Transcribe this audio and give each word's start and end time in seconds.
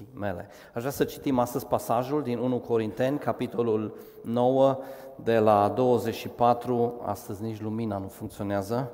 vieții 0.00 0.18
mele. 0.18 0.48
Aș 0.74 0.80
vrea 0.80 0.90
să 0.90 1.04
citim 1.04 1.38
astăzi 1.38 1.66
pasajul 1.66 2.22
din 2.22 2.38
1 2.38 2.58
Corinteni, 2.58 3.18
capitolul 3.18 3.96
9, 4.22 4.78
de 5.14 5.38
la 5.38 5.68
24, 5.68 7.00
astăzi 7.04 7.42
nici 7.42 7.60
lumina 7.60 7.98
nu 7.98 8.08
funcționează, 8.08 8.90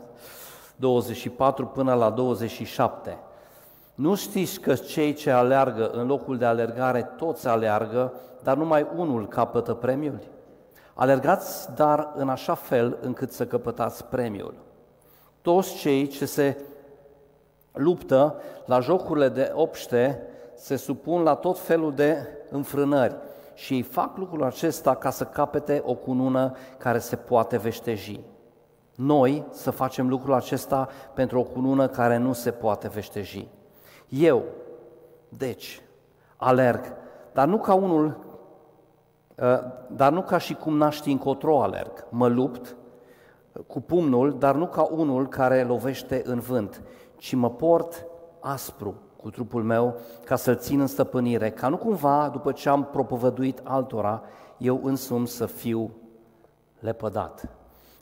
24 0.77 1.67
până 1.67 1.95
la 1.95 2.11
27. 2.11 3.19
Nu 3.95 4.15
știți 4.15 4.61
că 4.61 4.75
cei 4.75 5.13
ce 5.13 5.31
aleargă 5.31 5.91
în 5.91 6.07
locul 6.07 6.39
de 6.39 6.45
alergare 6.45 7.03
toți 7.03 7.47
aleargă, 7.47 8.13
dar 8.43 8.57
numai 8.57 8.87
unul 8.97 9.29
capătă 9.29 9.75
premiul? 9.75 10.21
Alergați, 10.95 11.75
dar 11.75 12.13
în 12.17 12.29
așa 12.29 12.55
fel 12.55 12.99
încât 13.01 13.33
să 13.33 13.47
căpătați 13.47 14.05
premiul. 14.05 14.55
Toți 15.43 15.75
cei 15.75 16.07
ce 16.07 16.25
se 16.25 16.59
luptă 17.73 18.41
la 18.65 18.81
jocurile 18.81 19.29
de 19.29 19.53
obște 19.55 20.23
se 20.57 20.77
supun 20.77 21.23
la 21.23 21.35
tot 21.35 21.59
felul 21.59 21.95
de 21.95 22.29
înfrânări 22.51 23.17
și 23.55 23.75
ei 23.75 23.83
fac 23.83 24.17
lucrul 24.17 24.45
acesta 24.45 24.95
ca 24.95 25.11
să 25.11 25.25
capete 25.25 25.83
o 25.85 25.95
cunună 25.95 26.55
care 26.79 26.99
se 26.99 27.17
poate 27.17 27.57
veșteji. 27.57 28.21
Noi 28.95 29.45
să 29.51 29.71
facem 29.71 30.09
lucrul 30.09 30.35
acesta 30.35 30.89
pentru 31.15 31.39
o 31.39 31.43
cunună 31.43 31.89
care 31.89 32.17
nu 32.17 32.33
se 32.33 32.51
poate 32.51 32.89
veșteji. 32.89 33.49
Eu, 34.09 34.43
deci, 35.29 35.83
alerg, 36.37 36.93
dar 37.33 37.47
nu 37.47 37.59
ca 37.59 37.75
unul, 37.75 38.19
ă, 39.39 39.73
dar 39.89 40.13
nu 40.13 40.23
ca 40.23 40.39
și 40.39 40.55
cum 40.55 40.77
n-aș 40.77 40.97
ști 40.97 41.11
încotro 41.11 41.63
alerg. 41.63 42.07
Mă 42.11 42.29
lupt 42.29 42.77
cu 43.67 43.81
pumnul, 43.81 44.39
dar 44.39 44.55
nu 44.55 44.67
ca 44.67 44.83
unul 44.83 45.29
care 45.29 45.63
lovește 45.63 46.23
în 46.25 46.41
vânt, 46.41 46.83
ci 47.17 47.35
mă 47.35 47.51
port 47.51 48.07
aspru 48.41 48.95
cu 49.27 49.33
trupul 49.33 49.63
meu 49.63 49.97
ca 50.25 50.37
să-l 50.37 50.57
țin 50.57 50.81
în 50.81 50.87
stăpânire, 50.87 51.51
ca 51.51 51.69
nu 51.69 51.77
cumva, 51.77 52.29
după 52.33 52.53
ce 52.53 52.69
am 52.69 52.85
propovăduit 52.85 53.61
altora, 53.63 54.23
eu 54.59 54.81
însumi 54.83 55.27
să 55.27 55.47
fiu 55.47 55.91
lepădat. 56.79 57.49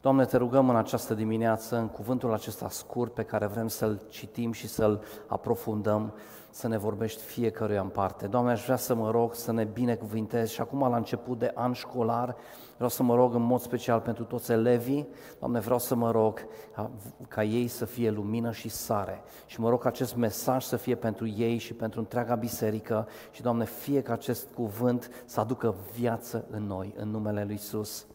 Doamne, 0.05 0.25
te 0.25 0.37
rugăm 0.37 0.69
în 0.69 0.77
această 0.77 1.15
dimineață, 1.15 1.77
în 1.77 1.89
cuvântul 1.89 2.33
acesta 2.33 2.69
scurt 2.69 3.13
pe 3.13 3.23
care 3.23 3.47
vrem 3.47 3.69
să-l 3.69 4.01
citim 4.09 4.53
și 4.53 4.69
să-l 4.69 5.03
aprofundăm, 5.27 6.13
să 6.51 6.69
ne 6.69 6.79
vorbești 6.79 7.23
fiecăruia 7.23 7.81
în 7.81 7.89
parte. 7.89 8.27
Doamne, 8.27 8.51
aș 8.51 8.65
vrea 8.65 8.77
să 8.77 8.95
mă 8.95 9.11
rog 9.11 9.35
să 9.35 9.53
ne 9.53 9.65
binecuvintezi 9.65 10.53
și 10.53 10.61
acum 10.61 10.89
la 10.89 10.97
început 10.97 11.39
de 11.39 11.53
an 11.55 11.73
școlar 11.73 12.37
vreau 12.75 12.89
să 12.89 13.03
mă 13.03 13.15
rog 13.15 13.35
în 13.35 13.43
mod 13.43 13.61
special 13.61 14.01
pentru 14.01 14.25
toți 14.25 14.53
elevii. 14.53 15.09
Doamne, 15.39 15.61
vreau 15.61 15.79
să 15.79 15.95
mă 15.95 16.11
rog 16.11 16.47
ca, 16.75 16.91
ca 17.29 17.45
ei 17.45 17.69
să 17.69 17.85
fie 17.85 18.11
lumină 18.11 18.53
și 18.53 18.69
sare 18.69 19.23
și 19.47 19.61
mă 19.61 19.69
rog 19.69 19.83
ca 19.83 19.89
acest 19.89 20.17
mesaj 20.17 20.65
să 20.65 20.77
fie 20.77 20.95
pentru 20.95 21.29
ei 21.29 21.59
și 21.59 21.75
pentru 21.75 22.01
întreaga 22.01 22.35
biserică 22.35 23.09
și, 23.31 23.43
Doamne, 23.43 23.65
fie 23.65 24.03
ca 24.03 24.13
acest 24.13 24.47
cuvânt 24.55 25.11
să 25.25 25.41
aducă 25.41 25.75
viață 25.95 26.45
în 26.51 26.63
noi, 26.63 26.95
în 26.97 27.09
numele 27.09 27.45
Lui 27.45 27.55
Isus. 27.55 28.07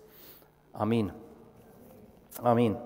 Amin. 0.72 1.14
Amin. 2.42 2.78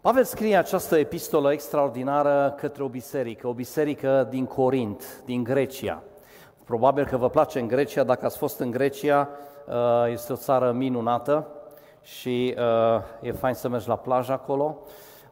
Pavel 0.00 0.24
scrie 0.24 0.56
această 0.56 0.98
epistolă 0.98 1.52
extraordinară 1.52 2.54
către 2.56 2.82
o 2.82 2.88
biserică, 2.88 3.48
o 3.48 3.52
biserică 3.52 4.26
din 4.30 4.46
Corint, 4.46 5.22
din 5.24 5.44
Grecia. 5.44 6.02
Probabil 6.64 7.06
că 7.06 7.16
vă 7.16 7.30
place 7.30 7.60
în 7.60 7.66
Grecia, 7.66 8.04
dacă 8.04 8.24
ați 8.24 8.38
fost 8.38 8.58
în 8.58 8.70
Grecia, 8.70 9.28
uh, 9.66 9.74
este 10.10 10.32
o 10.32 10.36
țară 10.36 10.72
minunată 10.72 11.46
și 12.02 12.54
uh, 12.58 13.02
e 13.20 13.32
fain 13.32 13.54
să 13.54 13.68
mergi 13.68 13.88
la 13.88 13.96
plajă 13.96 14.32
acolo. 14.32 14.78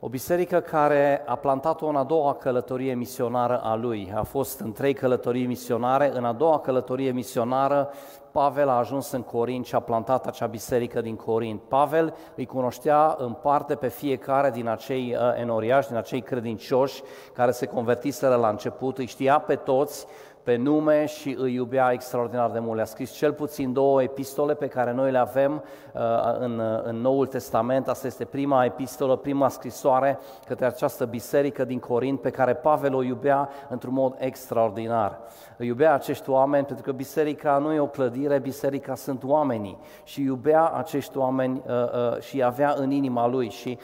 O 0.02 0.08
biserică 0.08 0.60
care 0.60 1.22
a 1.26 1.36
plantat-o 1.36 1.86
în 1.86 1.96
a 1.96 2.04
doua 2.04 2.34
călătorie 2.34 2.94
misionară 2.94 3.60
a 3.62 3.74
lui. 3.74 4.12
A 4.14 4.22
fost 4.22 4.60
în 4.60 4.72
trei 4.72 4.94
călătorii 4.94 5.46
misionare. 5.46 6.10
În 6.14 6.24
a 6.24 6.32
doua 6.32 6.60
călătorie 6.60 7.10
misionară, 7.10 7.90
Pavel 8.32 8.68
a 8.68 8.78
ajuns 8.78 9.10
în 9.10 9.22
Corint 9.22 9.66
și 9.66 9.74
a 9.74 9.80
plantat 9.80 10.26
acea 10.26 10.46
biserică 10.46 11.00
din 11.00 11.16
Corint. 11.16 11.60
Pavel 11.60 12.14
îi 12.34 12.46
cunoștea 12.46 13.14
în 13.18 13.32
parte 13.32 13.74
pe 13.74 13.88
fiecare 13.88 14.50
din 14.50 14.68
acei 14.68 15.16
uh, 15.18 15.40
enoriași, 15.40 15.88
din 15.88 15.96
acei 15.96 16.20
credincioși 16.20 17.02
care 17.32 17.50
se 17.50 17.66
convertiseră 17.66 18.34
la 18.34 18.48
început, 18.48 18.98
îi 18.98 19.06
știa 19.06 19.38
pe 19.38 19.54
toți 19.54 20.06
pe 20.42 20.56
nume 20.56 21.06
și 21.06 21.36
îi 21.38 21.54
iubea 21.54 21.92
extraordinar 21.92 22.50
de 22.50 22.58
mult. 22.58 22.76
Le-a 22.76 22.84
scris 22.84 23.10
cel 23.10 23.32
puțin 23.32 23.72
două 23.72 24.02
epistole 24.02 24.54
pe 24.54 24.66
care 24.66 24.92
noi 24.92 25.10
le 25.10 25.18
avem 25.18 25.64
uh, 25.94 26.00
în, 26.38 26.62
în 26.82 26.96
Noul 26.96 27.26
Testament. 27.26 27.88
Asta 27.88 28.06
este 28.06 28.24
prima 28.24 28.64
epistolă, 28.64 29.16
prima 29.16 29.48
scrisoare 29.48 30.18
către 30.46 30.66
această 30.66 31.04
biserică 31.04 31.64
din 31.64 31.78
Corint 31.78 32.20
pe 32.20 32.30
care 32.30 32.54
Pavel 32.54 32.94
o 32.94 33.02
iubea 33.02 33.48
într-un 33.68 33.92
mod 33.92 34.14
extraordinar. 34.18 35.18
Îi 35.56 35.66
iubea 35.66 35.94
acești 35.94 36.30
oameni 36.30 36.64
pentru 36.64 36.84
că 36.84 36.92
biserica 36.92 37.58
nu 37.58 37.72
e 37.72 37.80
o 37.80 37.86
clădire, 37.86 38.38
biserica 38.38 38.94
sunt 38.94 39.24
oamenii 39.24 39.78
și 40.04 40.22
iubea 40.22 40.68
acești 40.68 41.18
oameni 41.18 41.62
uh, 41.66 41.72
uh, 41.72 42.20
și 42.20 42.42
avea 42.42 42.74
în 42.76 42.90
inima 42.90 43.26
lui 43.26 43.50
și 43.50 43.78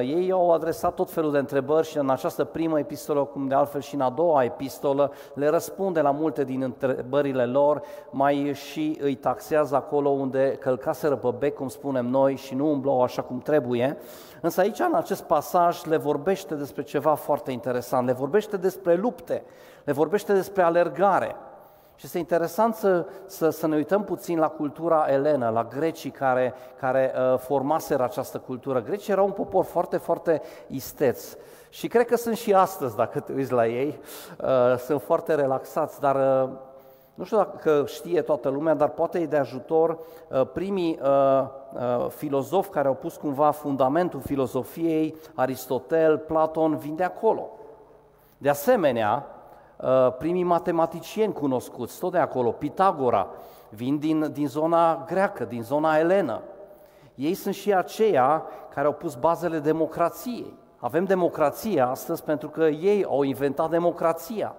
ei 0.00 0.30
au 0.30 0.52
adresat 0.52 0.94
tot 0.94 1.10
felul 1.10 1.32
de 1.32 1.38
întrebări 1.38 1.86
și 1.86 1.98
în 1.98 2.10
această 2.10 2.44
primă 2.44 2.78
epistolă, 2.78 3.24
cum 3.24 3.48
de 3.48 3.54
altfel 3.54 3.80
și 3.80 3.94
în 3.94 4.00
a 4.00 4.10
doua 4.10 4.44
epistolă, 4.44 5.12
le 5.34 5.48
răspunde 5.92 6.16
la 6.16 6.22
multe 6.22 6.44
din 6.44 6.62
întrebările 6.62 7.44
lor, 7.46 7.82
mai 8.10 8.52
și 8.54 8.98
îi 9.00 9.14
taxează 9.14 9.76
acolo 9.76 10.08
unde 10.08 10.56
călcaseră 10.60 11.16
pe 11.16 11.34
bec, 11.38 11.54
cum 11.54 11.68
spunem 11.68 12.06
noi, 12.06 12.36
și 12.36 12.54
nu 12.54 12.70
umblau 12.70 13.02
așa 13.02 13.22
cum 13.22 13.38
trebuie. 13.38 13.98
Însă 14.40 14.60
aici, 14.60 14.78
în 14.78 14.94
acest 14.94 15.22
pasaj, 15.22 15.84
le 15.84 15.96
vorbește 15.96 16.54
despre 16.54 16.82
ceva 16.82 17.14
foarte 17.14 17.50
interesant, 17.50 18.06
le 18.06 18.12
vorbește 18.12 18.56
despre 18.56 18.94
lupte, 18.94 19.42
le 19.84 19.92
vorbește 19.92 20.32
despre 20.32 20.62
alergare. 20.62 21.36
Și 21.96 22.06
este 22.06 22.18
interesant 22.18 22.74
să, 22.74 23.06
să, 23.26 23.50
să 23.50 23.66
ne 23.66 23.76
uităm 23.76 24.04
puțin 24.04 24.38
la 24.38 24.48
cultura 24.48 25.06
elenă, 25.08 25.48
la 25.48 25.64
grecii 25.64 26.10
care, 26.10 26.54
care 26.80 27.12
uh, 27.14 27.38
formaseră 27.38 28.02
această 28.02 28.38
cultură. 28.38 28.82
Grecii 28.82 29.12
erau 29.12 29.24
un 29.24 29.32
popor 29.32 29.64
foarte, 29.64 29.96
foarte 29.96 30.42
isteț. 30.66 31.36
Și 31.72 31.88
cred 31.88 32.06
că 32.06 32.16
sunt 32.16 32.36
și 32.36 32.54
astăzi, 32.54 32.96
dacă 32.96 33.20
te 33.20 33.32
uiți 33.32 33.52
la 33.52 33.66
ei, 33.66 33.98
uh, 34.40 34.78
sunt 34.78 35.02
foarte 35.02 35.34
relaxați, 35.34 36.00
dar 36.00 36.44
uh, 36.44 36.50
nu 37.14 37.24
știu 37.24 37.36
dacă 37.36 37.84
știe 37.86 38.22
toată 38.22 38.48
lumea, 38.48 38.74
dar 38.74 38.88
poate 38.88 39.18
e 39.18 39.26
de 39.26 39.36
ajutor 39.36 39.98
uh, 40.28 40.46
primii 40.52 40.98
filozofi 42.08 42.70
care 42.70 42.88
au 42.88 42.94
pus 42.94 43.16
cumva 43.16 43.50
fundamentul 43.50 44.20
filozofiei, 44.20 45.16
Aristotel, 45.34 46.18
Platon, 46.18 46.76
vin 46.76 46.96
de 46.96 47.04
acolo. 47.04 47.48
De 48.38 48.48
asemenea, 48.48 49.26
primii 50.18 50.42
matematicieni 50.42 51.32
cunoscuți, 51.32 51.98
tot 51.98 52.12
de 52.12 52.18
acolo, 52.18 52.50
Pitagora, 52.50 53.28
vin 53.68 53.98
din, 53.98 54.32
din 54.32 54.48
zona 54.48 55.04
greacă, 55.06 55.44
din 55.44 55.62
zona 55.62 55.98
elenă. 55.98 56.40
Ei 57.14 57.34
sunt 57.34 57.54
și 57.54 57.74
aceia 57.74 58.42
care 58.74 58.86
au 58.86 58.92
pus 58.92 59.14
bazele 59.14 59.58
democrației. 59.58 60.60
Avem 60.84 61.04
democrație 61.04 61.80
astăzi 61.80 62.24
pentru 62.24 62.48
că 62.48 62.64
ei 62.64 63.04
au 63.04 63.22
inventat 63.22 63.70
democrația. 63.70 64.56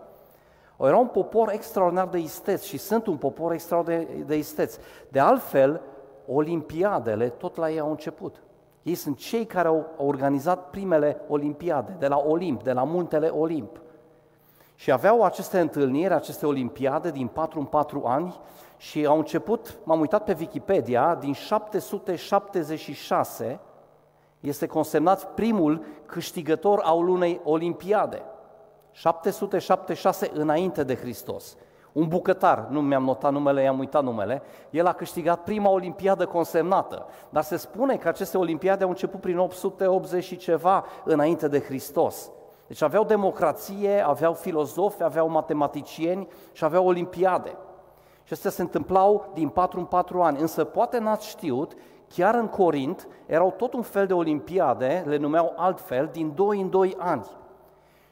Era 0.79 0.97
un 0.97 1.07
popor 1.07 1.51
extraordinar 1.51 2.07
de 2.07 2.17
isteț 2.17 2.63
și 2.63 2.77
sunt 2.77 3.07
un 3.07 3.17
popor 3.17 3.51
extraordinar 3.51 4.05
de 4.25 4.37
isteț. 4.37 4.77
De 5.09 5.19
altfel, 5.19 5.81
olimpiadele 6.27 7.29
tot 7.29 7.55
la 7.55 7.71
ei 7.71 7.79
au 7.79 7.89
început. 7.89 8.43
Ei 8.83 8.95
sunt 8.95 9.17
cei 9.17 9.45
care 9.45 9.67
au 9.67 9.85
organizat 9.97 10.69
primele 10.69 11.21
olimpiade, 11.27 11.95
de 11.99 12.07
la 12.07 12.17
Olimp, 12.17 12.63
de 12.63 12.71
la 12.71 12.83
muntele 12.83 13.27
Olimp. 13.27 13.81
Și 14.75 14.91
aveau 14.91 15.23
aceste 15.23 15.59
întâlniri, 15.59 16.13
aceste 16.13 16.45
olimpiade 16.45 17.11
din 17.11 17.27
4 17.27 17.59
în 17.59 17.65
4 17.65 18.03
ani 18.05 18.39
și 18.77 19.05
au 19.05 19.17
început, 19.17 19.77
m-am 19.83 19.99
uitat 19.99 20.23
pe 20.23 20.35
Wikipedia, 20.39 21.15
din 21.15 21.33
776 21.33 23.59
este 24.43 24.67
consemnat 24.67 25.33
primul 25.33 25.85
câștigător 26.05 26.79
al 26.83 27.07
unei 27.07 27.41
olimpiade. 27.43 28.21
776 28.91 30.31
înainte 30.33 30.83
de 30.83 30.95
Hristos. 30.95 31.57
Un 31.91 32.07
bucătar, 32.07 32.67
nu 32.69 32.81
mi-am 32.81 33.03
notat 33.03 33.31
numele, 33.31 33.61
i-am 33.61 33.79
uitat 33.79 34.03
numele, 34.03 34.41
el 34.69 34.85
a 34.85 34.93
câștigat 34.93 35.43
prima 35.43 35.69
olimpiadă 35.69 36.25
consemnată. 36.25 37.05
Dar 37.29 37.43
se 37.43 37.57
spune 37.57 37.95
că 37.95 38.07
aceste 38.07 38.37
olimpiade 38.37 38.83
au 38.83 38.89
început 38.89 39.21
prin 39.21 39.37
880 39.37 40.23
și 40.23 40.37
ceva 40.37 40.85
înainte 41.03 41.47
de 41.47 41.59
Hristos. 41.59 42.31
Deci 42.67 42.81
aveau 42.81 43.03
democrație, 43.03 44.05
aveau 44.07 44.33
filozofi, 44.33 45.03
aveau 45.03 45.29
matematicieni 45.29 46.27
și 46.51 46.63
aveau 46.63 46.85
olimpiade. 46.85 47.57
Și 48.23 48.33
astea 48.33 48.51
se 48.51 48.61
întâmplau 48.61 49.31
din 49.33 49.49
4 49.49 49.79
în 49.79 49.85
4 49.85 50.21
ani. 50.21 50.39
Însă 50.39 50.63
poate 50.63 50.97
n-ați 50.99 51.27
știut 51.27 51.73
Chiar 52.15 52.35
în 52.35 52.47
Corint 52.47 53.07
erau 53.25 53.53
tot 53.57 53.73
un 53.73 53.81
fel 53.81 54.07
de 54.07 54.13
olimpiade, 54.13 55.03
le 55.07 55.17
numeau 55.17 55.53
altfel, 55.55 56.09
din 56.11 56.31
2 56.35 56.61
în 56.61 56.69
2 56.69 56.95
ani. 56.97 57.25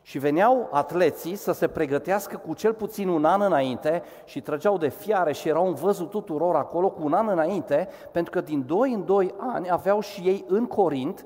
Și 0.01 0.18
veneau 0.18 0.68
atleții 0.71 1.36
să 1.36 1.51
se 1.51 1.68
pregătească 1.68 2.38
cu 2.38 2.53
cel 2.53 2.74
puțin 2.74 3.07
un 3.07 3.25
an 3.25 3.42
înainte 3.42 4.03
și 4.25 4.42
trăgeau 4.42 4.77
de 4.77 4.88
fiare 4.88 5.33
și 5.33 5.50
erau 5.50 5.68
în 5.68 5.74
văzul 5.74 6.06
tuturor 6.06 6.56
acolo 6.56 6.89
cu 6.89 7.00
un 7.03 7.13
an 7.13 7.27
înainte, 7.27 7.89
pentru 8.12 8.31
că 8.31 8.42
din 8.42 8.65
2 8.65 8.94
în 8.94 9.06
2 9.06 9.33
ani 9.38 9.69
aveau 9.69 10.00
și 10.00 10.21
ei 10.21 10.45
în 10.48 10.65
Corint 10.65 11.25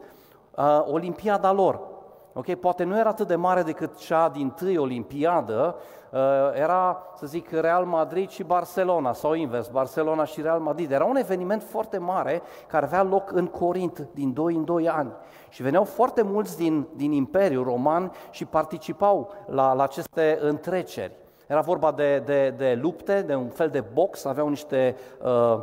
uh, 0.56 0.83
olimpiada 0.86 1.51
lor. 1.51 1.94
Ok? 2.37 2.55
Poate 2.55 2.83
nu 2.83 2.97
era 2.97 3.09
atât 3.09 3.27
de 3.27 3.35
mare 3.35 3.61
decât 3.61 3.95
cea 3.95 4.29
din 4.29 4.49
tâi 4.49 4.77
olimpiadă, 4.77 5.75
uh, 6.11 6.19
era, 6.53 7.03
să 7.17 7.25
zic, 7.25 7.49
Real 7.51 7.85
Madrid 7.85 8.29
și 8.29 8.43
Barcelona, 8.43 9.13
sau 9.13 9.33
invers, 9.33 9.67
Barcelona 9.67 10.25
și 10.25 10.41
Real 10.41 10.59
Madrid. 10.59 10.91
Era 10.91 11.05
un 11.05 11.15
eveniment 11.15 11.63
foarte 11.63 11.97
mare 11.97 12.41
care 12.67 12.85
avea 12.85 13.03
loc 13.03 13.31
în 13.31 13.47
Corint 13.47 14.07
din 14.13 14.33
2 14.33 14.55
în 14.55 14.65
2 14.65 14.89
ani. 14.89 15.11
Și 15.49 15.61
veneau 15.61 15.83
foarte 15.83 16.21
mulți 16.21 16.57
din, 16.57 16.87
din 16.95 17.11
Imperiul 17.11 17.63
Roman 17.63 18.11
și 18.31 18.45
participau 18.45 19.31
la, 19.45 19.73
la 19.73 19.83
aceste 19.83 20.38
întreceri. 20.41 21.13
Era 21.47 21.61
vorba 21.61 21.91
de, 21.91 22.19
de, 22.25 22.53
de 22.57 22.79
lupte, 22.81 23.21
de 23.21 23.35
un 23.35 23.49
fel 23.49 23.69
de 23.69 23.83
box, 23.93 24.25
aveau 24.25 24.47
niște 24.47 24.95
uh, 25.23 25.57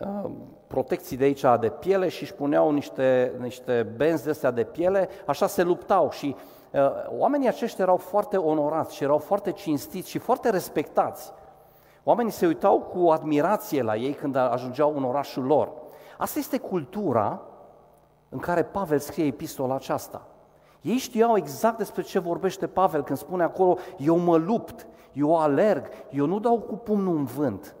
uh, 0.00 0.30
protecții 0.68 1.16
de 1.16 1.24
aici 1.24 1.44
de 1.60 1.68
piele 1.68 2.08
și 2.08 2.22
își 2.22 2.34
puneau 2.34 2.70
niște, 2.70 3.32
niște 3.38 3.86
benzi 3.96 4.24
de 4.24 4.30
astea 4.30 4.50
de 4.50 4.64
piele, 4.64 5.08
așa 5.26 5.46
se 5.46 5.62
luptau 5.62 6.10
și 6.10 6.36
uh, 6.70 6.80
oamenii 7.08 7.48
aceștia 7.48 7.84
erau 7.84 7.96
foarte 7.96 8.36
onorați 8.36 8.94
și 8.94 9.02
erau 9.02 9.18
foarte 9.18 9.52
cinstiți 9.52 10.10
și 10.10 10.18
foarte 10.18 10.50
respectați. 10.50 11.32
Oamenii 12.04 12.32
se 12.32 12.46
uitau 12.46 12.80
cu 12.80 13.08
admirație 13.10 13.82
la 13.82 13.96
ei 13.96 14.12
când 14.12 14.36
ajungeau 14.36 14.96
în 14.96 15.04
orașul 15.04 15.44
lor. 15.44 15.72
Asta 16.18 16.38
este 16.38 16.58
cultura 16.58 17.42
în 18.28 18.38
care 18.38 18.62
Pavel 18.62 18.98
scrie 18.98 19.26
epistola 19.26 19.74
aceasta. 19.74 20.26
Ei 20.80 20.96
știau 20.96 21.36
exact 21.36 21.78
despre 21.78 22.02
ce 22.02 22.18
vorbește 22.18 22.66
Pavel 22.66 23.02
când 23.02 23.18
spune 23.18 23.42
acolo, 23.42 23.76
eu 23.96 24.18
mă 24.18 24.36
lupt, 24.36 24.86
eu 25.12 25.36
alerg, 25.36 25.86
eu 26.10 26.26
nu 26.26 26.38
dau 26.38 26.58
cu 26.58 26.74
pumnul 26.74 27.16
în 27.16 27.24
vânt. 27.24 27.76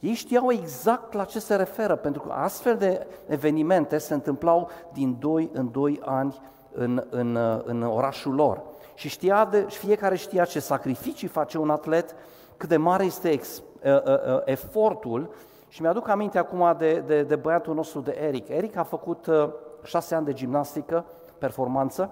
Ei 0.00 0.12
știau 0.12 0.52
exact 0.52 1.12
la 1.12 1.24
ce 1.24 1.38
se 1.38 1.54
referă, 1.56 1.96
pentru 1.96 2.22
că 2.22 2.32
astfel 2.32 2.76
de 2.76 3.06
evenimente 3.26 3.98
se 3.98 4.14
întâmplau 4.14 4.68
din 4.92 5.16
2 5.18 5.50
în 5.52 5.70
2 5.70 6.00
ani 6.04 6.40
în, 6.72 7.06
în, 7.10 7.38
în 7.64 7.82
orașul 7.82 8.34
lor. 8.34 8.62
Și 8.94 9.08
știa 9.08 9.44
de, 9.44 9.60
fiecare 9.68 10.16
știa 10.16 10.44
ce 10.44 10.60
sacrificii 10.60 11.28
face 11.28 11.58
un 11.58 11.70
atlet, 11.70 12.14
cât 12.56 12.68
de 12.68 12.76
mare 12.76 13.04
este 13.04 13.30
ex, 13.30 13.56
uh, 13.58 13.62
uh, 13.84 14.34
uh, 14.34 14.40
efortul. 14.44 15.30
Și 15.68 15.82
mi-aduc 15.82 16.08
aminte 16.08 16.38
acum 16.38 16.74
de, 16.78 17.02
de, 17.06 17.22
de 17.22 17.36
băiatul 17.36 17.74
nostru, 17.74 18.00
de 18.00 18.18
Eric. 18.20 18.48
Eric 18.48 18.76
a 18.76 18.82
făcut 18.82 19.26
uh, 19.26 19.48
șase 19.82 20.14
ani 20.14 20.24
de 20.24 20.32
gimnastică, 20.32 21.04
performanță, 21.38 22.10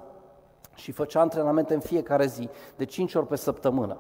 și 0.75 0.93
făcea 0.93 1.21
antrenamente 1.21 1.75
în 1.75 1.81
fiecare 1.81 2.27
zi, 2.27 2.49
de 2.77 2.85
5 2.85 3.15
ori 3.15 3.27
pe 3.27 3.37
săptămână 3.37 3.97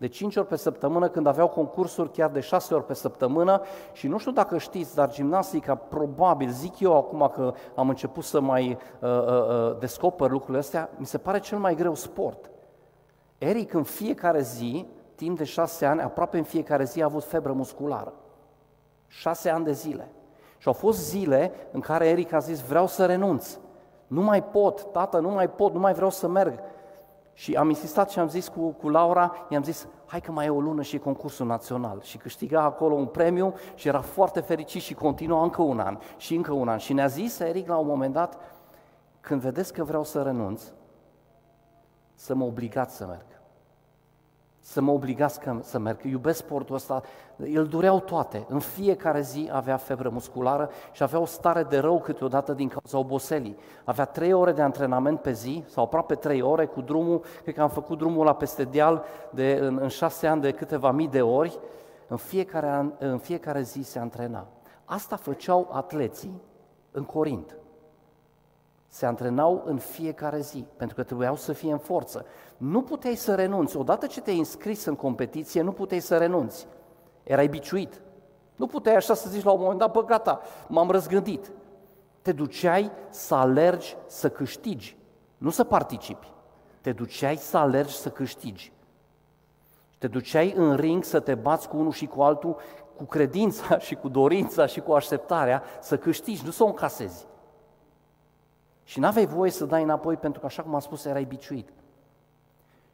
de 0.00 0.08
5 0.08 0.36
ori 0.36 0.46
pe 0.46 0.56
săptămână, 0.56 1.08
când 1.08 1.26
aveau 1.26 1.48
concursuri 1.48 2.10
chiar 2.10 2.30
de 2.30 2.40
6 2.40 2.74
ori 2.74 2.86
pe 2.86 2.94
săptămână 2.94 3.62
și 3.92 4.08
nu 4.08 4.18
știu 4.18 4.32
dacă 4.32 4.58
știți, 4.58 4.94
dar 4.94 5.10
gimnastica 5.10 5.74
probabil, 5.74 6.48
zic 6.50 6.78
eu 6.78 6.96
acum 6.96 7.30
că 7.34 7.52
am 7.74 7.88
început 7.88 8.24
să 8.24 8.40
mai 8.40 8.78
uh, 9.00 9.08
uh, 9.08 9.26
uh, 9.26 9.78
descoper 9.78 10.30
lucrurile 10.30 10.58
astea, 10.58 10.90
mi 10.96 11.06
se 11.06 11.18
pare 11.18 11.38
cel 11.38 11.58
mai 11.58 11.74
greu 11.74 11.94
sport. 11.94 12.50
Eric 13.38 13.72
în 13.72 13.82
fiecare 13.82 14.40
zi, 14.40 14.86
timp 15.14 15.38
de 15.38 15.44
6 15.44 15.86
ani, 15.86 16.00
aproape 16.00 16.38
în 16.38 16.44
fiecare 16.44 16.84
zi 16.84 17.02
a 17.02 17.04
avut 17.04 17.24
febră 17.24 17.52
musculară. 17.52 18.12
6 19.06 19.50
ani 19.50 19.64
de 19.64 19.72
zile. 19.72 20.10
Și 20.58 20.66
au 20.66 20.74
fost 20.74 21.08
zile 21.08 21.52
în 21.72 21.80
care 21.80 22.08
Eric 22.08 22.32
a 22.32 22.38
zis, 22.38 22.60
vreau 22.60 22.86
să 22.86 23.06
renunț. 23.06 23.58
Nu 24.06 24.22
mai 24.22 24.44
pot, 24.44 24.92
tată, 24.92 25.18
nu 25.18 25.30
mai 25.30 25.50
pot, 25.50 25.72
nu 25.72 25.80
mai 25.80 25.92
vreau 25.92 26.10
să 26.10 26.28
merg. 26.28 26.60
Și 27.40 27.54
am 27.54 27.68
insistat 27.68 28.10
și 28.10 28.18
am 28.18 28.28
zis 28.28 28.48
cu, 28.48 28.68
cu 28.68 28.88
Laura, 28.88 29.46
i-am 29.48 29.62
zis, 29.62 29.88
hai 30.06 30.20
că 30.20 30.32
mai 30.32 30.46
e 30.46 30.50
o 30.50 30.60
lună 30.60 30.82
și 30.82 30.94
e 30.94 30.98
concursul 30.98 31.46
național. 31.46 32.00
Și 32.02 32.16
câștiga 32.18 32.60
acolo 32.62 32.94
un 32.94 33.06
premiu 33.06 33.54
și 33.74 33.88
era 33.88 34.00
foarte 34.00 34.40
fericit 34.40 34.82
și 34.82 34.94
continua 34.94 35.42
încă 35.42 35.62
un 35.62 35.80
an 35.80 35.98
și 36.16 36.34
încă 36.34 36.52
un 36.52 36.68
an. 36.68 36.78
Și 36.78 36.92
ne-a 36.92 37.06
zis 37.06 37.38
Eric 37.38 37.68
la 37.68 37.76
un 37.76 37.86
moment 37.86 38.12
dat, 38.12 38.38
când 39.20 39.40
vedeți 39.40 39.72
că 39.72 39.84
vreau 39.84 40.04
să 40.04 40.22
renunț, 40.22 40.62
să 42.14 42.34
mă 42.34 42.44
obligați 42.44 42.96
să 42.96 43.06
merg 43.06 43.39
să 44.60 44.80
mă 44.80 44.90
obligați 44.92 45.40
să 45.60 45.78
merg. 45.78 46.04
Iubesc 46.04 46.38
sportul 46.38 46.74
ăsta, 46.74 47.02
îl 47.36 47.66
dureau 47.66 48.00
toate. 48.00 48.44
În 48.48 48.58
fiecare 48.58 49.20
zi 49.20 49.48
avea 49.52 49.76
febră 49.76 50.08
musculară 50.08 50.70
și 50.92 51.02
avea 51.02 51.18
o 51.18 51.24
stare 51.24 51.62
de 51.62 51.78
rău 51.78 52.00
câteodată 52.00 52.52
din 52.52 52.68
cauza 52.68 52.98
oboselii. 52.98 53.56
Avea 53.84 54.04
trei 54.04 54.32
ore 54.32 54.52
de 54.52 54.62
antrenament 54.62 55.20
pe 55.20 55.32
zi, 55.32 55.64
sau 55.66 55.84
aproape 55.84 56.14
trei 56.14 56.42
ore 56.42 56.66
cu 56.66 56.80
drumul, 56.80 57.24
cred 57.42 57.54
că 57.54 57.62
am 57.62 57.68
făcut 57.68 57.98
drumul 57.98 58.24
la 58.24 58.34
peste 58.34 58.64
deal 58.64 59.04
de, 59.30 59.58
în, 59.60 59.78
în 59.82 59.88
șase 59.88 60.26
ani 60.26 60.40
de 60.40 60.52
câteva 60.52 60.90
mii 60.90 61.08
de 61.08 61.22
ori. 61.22 61.58
În 62.08 62.16
fiecare, 62.16 62.68
an, 62.68 62.92
în 62.98 63.18
fiecare 63.18 63.62
zi 63.62 63.82
se 63.82 63.98
antrena. 63.98 64.46
Asta 64.84 65.16
făceau 65.16 65.68
atleții 65.72 66.42
în 66.90 67.04
Corint 67.04 67.59
se 68.92 69.06
antrenau 69.06 69.62
în 69.64 69.78
fiecare 69.78 70.40
zi, 70.40 70.64
pentru 70.76 70.96
că 70.96 71.02
trebuiau 71.02 71.36
să 71.36 71.52
fie 71.52 71.72
în 71.72 71.78
forță. 71.78 72.26
Nu 72.56 72.82
puteai 72.82 73.14
să 73.14 73.34
renunți. 73.34 73.76
Odată 73.76 74.06
ce 74.06 74.20
te-ai 74.20 74.38
înscris 74.38 74.84
în 74.84 74.94
competiție, 74.94 75.62
nu 75.62 75.72
puteai 75.72 76.00
să 76.00 76.16
renunți. 76.16 76.66
Erai 77.22 77.48
biciuit. 77.48 78.00
Nu 78.56 78.66
puteai 78.66 78.94
așa 78.94 79.14
să 79.14 79.28
zici 79.28 79.44
la 79.44 79.50
un 79.50 79.60
moment 79.60 79.78
dat, 79.78 79.92
bă, 79.92 80.04
gata, 80.04 80.40
m-am 80.68 80.90
răzgândit. 80.90 81.52
Te 82.22 82.32
duceai 82.32 82.90
să 83.10 83.34
alergi 83.34 83.96
să 84.06 84.30
câștigi, 84.30 84.96
nu 85.38 85.50
să 85.50 85.64
participi. 85.64 86.32
Te 86.80 86.92
duceai 86.92 87.36
să 87.36 87.56
alergi 87.56 87.94
să 87.94 88.08
câștigi. 88.08 88.72
Te 89.98 90.06
duceai 90.06 90.52
în 90.56 90.76
ring 90.76 91.04
să 91.04 91.20
te 91.20 91.34
bați 91.34 91.68
cu 91.68 91.76
unul 91.76 91.92
și 91.92 92.06
cu 92.06 92.22
altul, 92.22 92.56
cu 92.96 93.04
credința 93.04 93.78
și 93.86 93.94
cu 93.94 94.08
dorința 94.08 94.66
și 94.66 94.80
cu 94.80 94.92
așteptarea 94.92 95.62
să 95.80 95.96
câștigi, 95.96 96.44
nu 96.44 96.50
să 96.50 96.62
o 96.62 96.66
încasezi. 96.66 97.28
Și 98.90 99.00
n-aveai 99.00 99.26
voie 99.26 99.50
să 99.50 99.64
dai 99.64 99.82
înapoi 99.82 100.16
pentru 100.16 100.40
că, 100.40 100.46
așa 100.46 100.62
cum 100.62 100.74
am 100.74 100.80
spus, 100.80 101.04
erai 101.04 101.24
biciuit. 101.24 101.72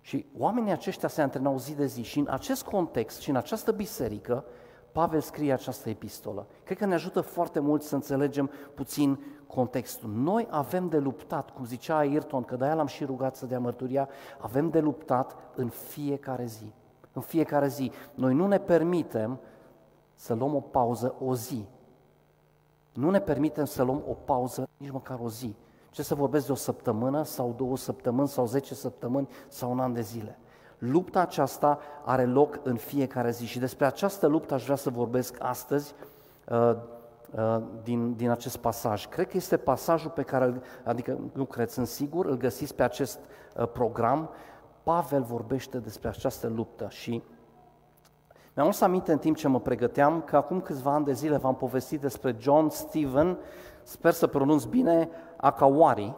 Și 0.01 0.27
oamenii 0.39 0.73
aceștia 0.73 1.09
se 1.09 1.23
antrenau 1.23 1.59
zi 1.59 1.75
de 1.75 1.87
zi 1.87 2.03
și 2.03 2.19
în 2.19 2.27
acest 2.31 2.65
context 2.65 3.21
și 3.21 3.31
în 3.31 3.37
această 3.37 3.73
biserică, 3.73 4.45
Pavel 4.93 5.21
scrie 5.21 5.53
această 5.53 5.89
epistolă. 5.89 6.47
Cred 6.65 6.79
că 6.79 6.87
ne 6.87 6.95
ajută 6.95 7.21
foarte 7.21 7.61
mult 7.61 7.83
să 7.83 7.95
înțelegem 7.95 8.51
puțin 8.75 9.19
contextul. 9.47 10.11
Noi 10.11 10.47
avem 10.51 10.89
de 10.89 10.99
luptat, 10.99 11.51
cum 11.51 11.65
zicea 11.65 11.97
Ayrton, 11.97 12.43
că 12.43 12.57
de-aia 12.57 12.75
l-am 12.75 12.87
și 12.87 13.05
rugat 13.05 13.37
să 13.37 13.47
dea 13.47 13.59
mărturia, 13.59 14.09
avem 14.39 14.71
de 14.71 14.81
luptat 14.81 15.37
în 15.55 15.69
fiecare 15.69 16.45
zi. 16.45 16.73
În 17.13 17.23
fiecare 17.23 17.69
zi. 17.69 17.93
Noi 18.15 18.35
nu 18.35 18.47
ne 18.47 18.59
permitem 18.59 19.41
să 20.15 20.35
luăm 20.35 20.55
o 20.55 20.61
pauză 20.61 21.15
o 21.21 21.35
zi. 21.35 21.65
Nu 22.93 23.11
ne 23.11 23.21
permitem 23.21 23.65
să 23.65 23.83
luăm 23.83 24.03
o 24.09 24.13
pauză 24.13 24.69
nici 24.77 24.91
măcar 24.91 25.19
o 25.23 25.29
zi. 25.29 25.57
Ce 25.97 26.03
să 26.03 26.15
vorbesc 26.15 26.47
de 26.47 26.53
o 26.53 26.55
săptămână 26.55 27.23
sau 27.23 27.55
două 27.57 27.77
săptămâni 27.77 28.29
sau 28.29 28.47
zece 28.47 28.75
săptămâni 28.75 29.29
sau 29.49 29.71
un 29.71 29.81
an 29.81 29.93
de 29.93 30.01
zile. 30.01 30.39
Lupta 30.79 31.21
aceasta 31.21 31.79
are 32.05 32.25
loc 32.25 32.61
în 32.63 32.77
fiecare 32.77 33.31
zi 33.31 33.45
și 33.45 33.59
despre 33.59 33.87
această 33.87 34.27
luptă 34.27 34.55
aș 34.55 34.65
vrea 34.65 34.77
să 34.77 34.91
vorbesc 34.91 35.37
astăzi 35.39 35.95
uh, 36.49 36.77
uh, 37.37 37.63
din, 37.83 38.15
din 38.15 38.31
acest 38.31 38.57
pasaj. 38.57 39.07
Cred 39.07 39.29
că 39.29 39.37
este 39.37 39.57
pasajul 39.57 40.11
pe 40.11 40.23
care, 40.23 40.61
adică 40.85 41.19
nu 41.33 41.45
cred, 41.45 41.69
sunt 41.69 41.87
sigur, 41.87 42.27
îl 42.27 42.37
găsiți 42.37 42.75
pe 42.75 42.83
acest 42.83 43.19
uh, 43.57 43.69
program. 43.69 44.31
Pavel 44.83 45.23
vorbește 45.23 45.79
despre 45.79 46.09
această 46.09 46.49
luptă 46.49 46.87
și 46.89 47.23
mi-am 48.55 48.71
să 48.71 48.85
aminte 48.85 49.13
în 49.13 49.19
timp 49.19 49.37
ce 49.37 49.49
mă 49.49 49.61
pregăteam 49.61 50.23
că 50.23 50.37
acum 50.37 50.61
câțiva 50.61 50.93
ani 50.93 51.05
de 51.05 51.13
zile 51.13 51.37
v-am 51.37 51.57
povestit 51.57 52.01
despre 52.01 52.37
John 52.39 52.69
Steven, 52.69 53.39
sper 53.83 54.13
să 54.13 54.27
pronunț 54.27 54.65
bine, 54.65 55.09
Akawari. 55.37 56.15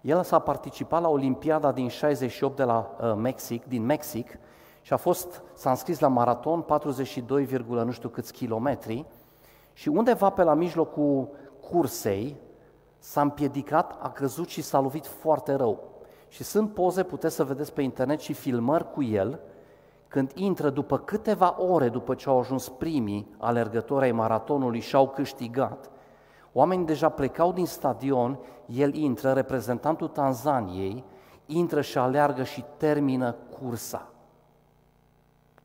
El 0.00 0.22
s-a 0.22 0.38
participat 0.38 1.00
la 1.00 1.08
Olimpiada 1.08 1.72
din 1.72 1.88
68 1.88 2.56
de 2.56 2.62
la 2.62 2.96
uh, 3.00 3.14
Mexic, 3.16 3.64
din 3.64 3.84
Mexic 3.84 4.38
și 4.80 4.92
a 4.92 4.96
fost, 4.96 5.42
s-a 5.54 5.70
înscris 5.70 5.98
la 5.98 6.08
maraton 6.08 6.60
42, 6.60 7.64
nu 7.66 7.90
știu 7.90 8.08
câți 8.08 8.32
kilometri 8.32 9.06
și 9.72 9.88
undeva 9.88 10.30
pe 10.30 10.42
la 10.42 10.54
mijlocul 10.54 11.28
cursei 11.60 12.36
s-a 12.98 13.20
împiedicat, 13.20 13.98
a 14.02 14.10
căzut 14.10 14.48
și 14.48 14.62
s-a 14.62 14.80
lovit 14.80 15.06
foarte 15.06 15.54
rău. 15.54 15.92
Și 16.28 16.44
sunt 16.44 16.74
poze, 16.74 17.02
puteți 17.02 17.34
să 17.34 17.44
vedeți 17.44 17.72
pe 17.72 17.82
internet 17.82 18.20
și 18.20 18.32
filmări 18.32 18.90
cu 18.92 19.02
el, 19.02 19.40
când 20.08 20.32
intră 20.34 20.70
după 20.70 20.98
câteva 20.98 21.60
ore 21.60 21.88
după 21.88 22.14
ce 22.14 22.28
au 22.28 22.38
ajuns 22.38 22.68
primii 22.68 23.34
alergători 23.38 24.04
ai 24.04 24.12
maratonului 24.12 24.80
și 24.80 24.96
au 24.96 25.08
câștigat, 25.08 25.90
Oamenii 26.56 26.86
deja 26.86 27.08
plecau 27.08 27.52
din 27.52 27.66
stadion, 27.66 28.38
el 28.66 28.94
intră, 28.94 29.32
reprezentantul 29.32 30.08
Tanzaniei, 30.08 31.04
intră 31.46 31.80
și 31.80 31.98
aleargă 31.98 32.42
și 32.42 32.64
termină 32.76 33.32
cursa. 33.32 34.08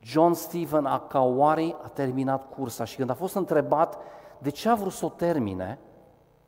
John 0.01 0.33
Stephen 0.33 0.85
Akawari 0.85 1.75
a 1.83 1.87
terminat 1.87 2.49
cursa 2.49 2.83
și 2.83 2.95
când 2.95 3.09
a 3.09 3.13
fost 3.13 3.35
întrebat 3.35 3.97
de 4.37 4.49
ce 4.49 4.69
a 4.69 4.75
vrut 4.75 4.91
să 4.91 5.05
o 5.05 5.09
termine, 5.09 5.79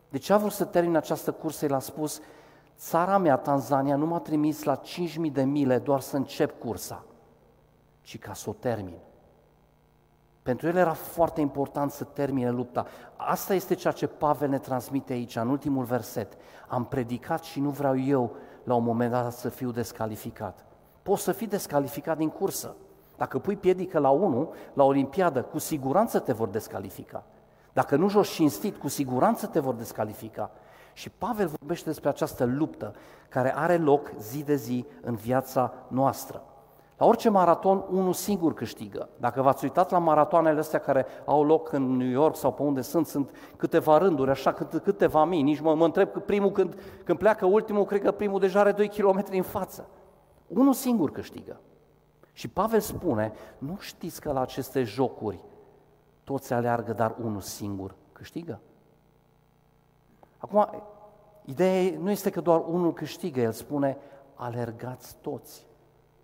de 0.10 0.18
ce 0.18 0.34
a 0.34 0.38
vrut 0.38 0.52
să 0.52 0.66
termine 0.66 0.98
această 0.98 1.32
cursă, 1.32 1.66
el 1.66 1.74
a 1.74 1.80
spus, 1.80 2.22
țara 2.78 3.18
mea, 3.18 3.38
Tanzania, 3.38 3.96
nu 3.96 4.06
m-a 4.06 4.20
trimis 4.20 4.64
la 4.64 4.82
5.000 5.26 5.32
de 5.32 5.44
mile 5.44 5.80
doar 5.80 6.00
să 6.00 6.16
încep 6.16 6.60
cursa, 6.60 7.04
ci 8.02 8.20
ca 8.20 8.34
să 8.34 8.50
o 8.50 8.54
termin. 8.54 8.98
Pentru 10.44 10.68
el 10.68 10.76
era 10.76 10.94
foarte 10.94 11.42
important 11.42 11.92
să 11.92 12.04
termine 12.04 12.50
lupta. 12.50 12.86
Asta 13.16 13.54
este 13.54 13.74
ceea 13.74 13.94
ce 13.94 14.08
Pavel 14.08 14.50
ne 14.50 14.60
transmite 14.60 15.14
aici, 15.14 15.36
în 15.36 15.50
ultimul 15.50 15.84
verset. 15.84 16.38
Am 16.68 16.86
predicat 16.86 17.44
și 17.44 17.60
nu 17.60 17.70
vreau 17.70 18.00
eu, 18.00 18.36
la 18.64 18.74
un 18.74 18.84
moment 18.84 19.12
dat 19.12 19.34
să 19.34 19.50
fiu 19.50 19.72
descalificat. 19.72 20.66
Poți 21.04 21.24
să 21.24 21.32
fii 21.32 21.48
descalificat 21.48 22.18
din 22.18 22.30
cursă. 22.30 22.76
Dacă 23.18 23.40
pui 23.40 23.56
piedică 23.56 24.00
la 24.00 24.10
unul, 24.10 24.50
la 24.74 24.84
Olimpiadă, 24.84 25.42
cu 25.42 25.58
siguranță 25.58 26.20
te 26.20 26.34
vor 26.34 26.48
descalifica. 26.48 27.24
Dacă 27.74 27.96
nu 27.96 28.10
joci 28.10 28.28
cinstit, 28.28 28.78
cu 28.78 28.88
siguranță 28.88 29.48
te 29.48 29.60
vor 29.60 29.74
descalifica. 29.74 30.52
Și 30.94 31.10
Pavel 31.10 31.48
vorbește 31.48 31.90
despre 31.90 32.10
această 32.10 32.44
luptă 32.44 32.96
care 33.30 33.56
are 33.58 33.78
loc 33.78 34.12
zi 34.20 34.44
de 34.44 34.56
zi 34.56 34.86
în 35.02 35.16
viața 35.16 35.74
noastră. 35.88 36.44
La 37.01 37.08
orice 37.08 37.29
maraton, 37.29 37.86
unul 37.89 38.13
singur 38.13 38.53
câștigă. 38.53 39.10
Dacă 39.17 39.41
v-ați 39.41 39.63
uitat 39.63 39.91
la 39.91 39.98
maratoanele 39.98 40.60
astea 40.60 40.79
care 40.79 41.05
au 41.25 41.43
loc 41.43 41.72
în 41.72 41.98
New 41.98 42.08
York 42.08 42.36
sau 42.36 42.53
pe 42.53 42.62
unde 42.62 42.81
sunt, 42.81 43.08
sunt 43.08 43.29
câteva 43.58 43.98
rânduri, 43.98 44.29
așa 44.29 44.53
câteva 44.84 45.25
mii. 45.25 45.41
Nici 45.41 45.60
mă, 45.60 45.75
mă 45.75 45.86
întreb 45.86 46.12
că 46.12 46.20
primul, 46.20 46.51
când, 46.51 46.75
când 47.03 47.17
pleacă 47.17 47.46
ultimul, 47.46 47.86
cred 47.86 48.01
că 48.01 48.12
primul 48.12 48.39
deja 48.39 48.60
are 48.60 48.72
2 48.72 48.88
km 48.88 49.25
în 49.31 49.41
față. 49.41 49.88
Unul 50.48 50.74
singur 50.74 51.12
câștigă. 51.12 51.60
Și 52.34 52.48
Pavel 52.48 52.79
spune, 52.79 53.34
nu 53.58 53.77
știți 53.79 54.22
că 54.22 54.31
la 54.31 54.41
aceste 54.41 54.84
jocuri 54.84 55.43
toți 56.24 56.53
aleargă, 56.53 56.93
dar 56.93 57.15
unul 57.24 57.41
singur 57.41 57.96
câștigă? 58.12 58.60
Acum, 60.38 60.84
ideea 61.46 61.93
nu 62.00 62.12
este 62.12 62.29
că 62.29 62.41
doar 62.41 62.63
unul 62.67 62.93
câștigă, 62.93 63.39
el 63.39 63.51
spune, 63.51 63.98
alergați 64.36 65.15
toți 65.22 65.70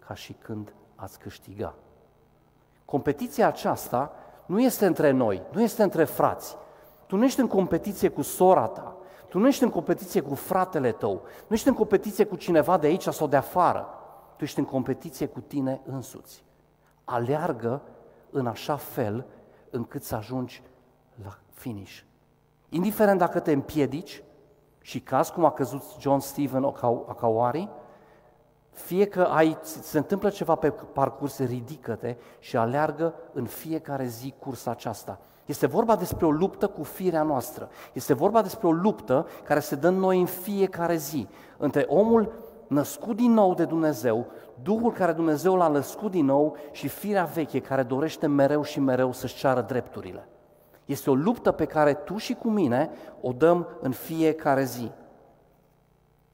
ca 0.08 0.14
și 0.14 0.34
când 0.34 0.74
ați 0.96 1.20
câștiga. 1.20 1.76
Competiția 2.86 3.48
aceasta 3.48 4.12
nu 4.46 4.62
este 4.62 4.86
între 4.86 5.12
noi, 5.12 5.42
nu 5.52 5.62
este 5.62 5.84
între 5.84 6.04
frați. 6.04 6.58
Tu 7.08 7.16
nu 7.16 7.24
ești 7.24 7.40
în 7.40 7.48
competiție 7.48 8.10
cu 8.10 8.22
sora 8.22 8.68
ta, 8.68 8.96
tu 9.30 9.40
nu 9.40 9.48
ești 9.48 9.64
în 9.64 9.70
competiție 9.70 10.22
cu 10.22 10.36
fratele 10.36 10.92
tău, 10.92 11.22
nu 11.48 11.56
ești 11.56 11.68
în 11.68 11.74
competiție 11.74 12.26
cu 12.26 12.36
cineva 12.36 12.78
de 12.78 12.88
aici 12.88 13.08
sau 13.08 13.28
de 13.28 13.36
afară. 13.36 13.88
Tu 14.36 14.44
ești 14.44 14.60
în 14.60 14.66
competiție 14.66 15.28
cu 15.28 15.40
tine 15.40 15.82
însuți. 15.86 16.44
Aleargă 17.04 17.82
în 18.30 18.48
așa 18.48 18.76
fel 18.76 19.26
încât 19.70 20.04
să 20.04 20.16
ajungi 20.16 20.64
la 21.24 21.38
finish. 21.50 22.00
Indiferent 22.70 23.20
dacă 23.20 23.40
te 23.40 23.52
împiedici 23.52 24.24
și 24.82 25.00
caz 25.00 25.30
cum 25.30 25.46
a 25.46 25.52
căzut 25.52 25.84
John 26.00 26.20
Stephen 26.20 26.64
Akawari, 27.08 27.70
fie 28.78 29.06
că 29.06 29.22
ai, 29.22 29.58
se 29.62 29.98
întâmplă 29.98 30.30
ceva 30.30 30.56
pe 30.56 30.70
parcurs, 30.70 31.40
ridică-te 31.40 32.16
și 32.40 32.58
aleargă 32.58 33.14
în 33.34 33.46
fiecare 33.46 34.06
zi 34.06 34.34
cursa 34.40 34.72
aceasta. 34.72 35.20
Este 35.46 35.68
vorba 35.68 35.96
despre 35.96 36.26
o 36.26 36.32
luptă 36.32 36.68
cu 36.68 36.84
firea 36.84 37.24
noastră. 37.24 37.70
Este 37.94 38.14
vorba 38.14 38.42
despre 38.42 38.68
o 38.68 38.72
luptă 38.72 39.28
care 39.44 39.60
se 39.60 39.76
dă 39.76 39.88
în 39.88 39.96
noi 39.96 40.20
în 40.20 40.26
fiecare 40.26 40.96
zi. 40.96 41.28
Între 41.58 41.86
omul 41.88 42.32
născut 42.68 43.16
din 43.16 43.32
nou 43.34 43.54
de 43.54 43.66
Dumnezeu, 43.66 44.28
Duhul 44.64 44.92
care 44.92 45.12
Dumnezeu 45.12 45.56
l-a 45.56 45.68
născut 45.68 46.12
din 46.12 46.26
nou 46.26 46.58
și 46.72 46.88
firea 46.88 47.24
veche 47.24 47.60
care 47.60 47.84
dorește 47.84 48.28
mereu 48.28 48.64
și 48.64 48.80
mereu 48.80 49.12
să-și 49.12 49.36
ceară 49.36 49.62
drepturile. 49.62 50.28
Este 50.86 51.10
o 51.10 51.16
luptă 51.16 51.52
pe 51.52 51.66
care 51.66 51.94
tu 51.94 52.18
și 52.18 52.34
cu 52.34 52.50
mine 52.50 52.90
o 53.22 53.32
dăm 53.32 53.68
în 53.82 53.92
fiecare 53.92 54.64
zi. 54.64 54.92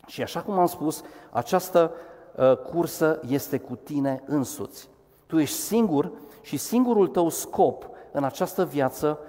Și 0.05 0.21
așa 0.21 0.41
cum 0.41 0.59
am 0.59 0.65
spus, 0.65 1.03
această 1.31 1.91
uh, 1.93 2.12
cursă 2.72 3.20
este 3.28 3.58
cu 3.58 3.75
tine 3.75 4.24
însuți. 4.25 4.90
Tu 5.25 5.40
ești 5.40 5.56
singur 5.56 6.12
și 6.42 6.58
singurul 6.58 7.08
tău 7.08 7.30
scop 7.30 7.90
în 8.12 8.24
această 8.24 8.66
viață 8.66 9.20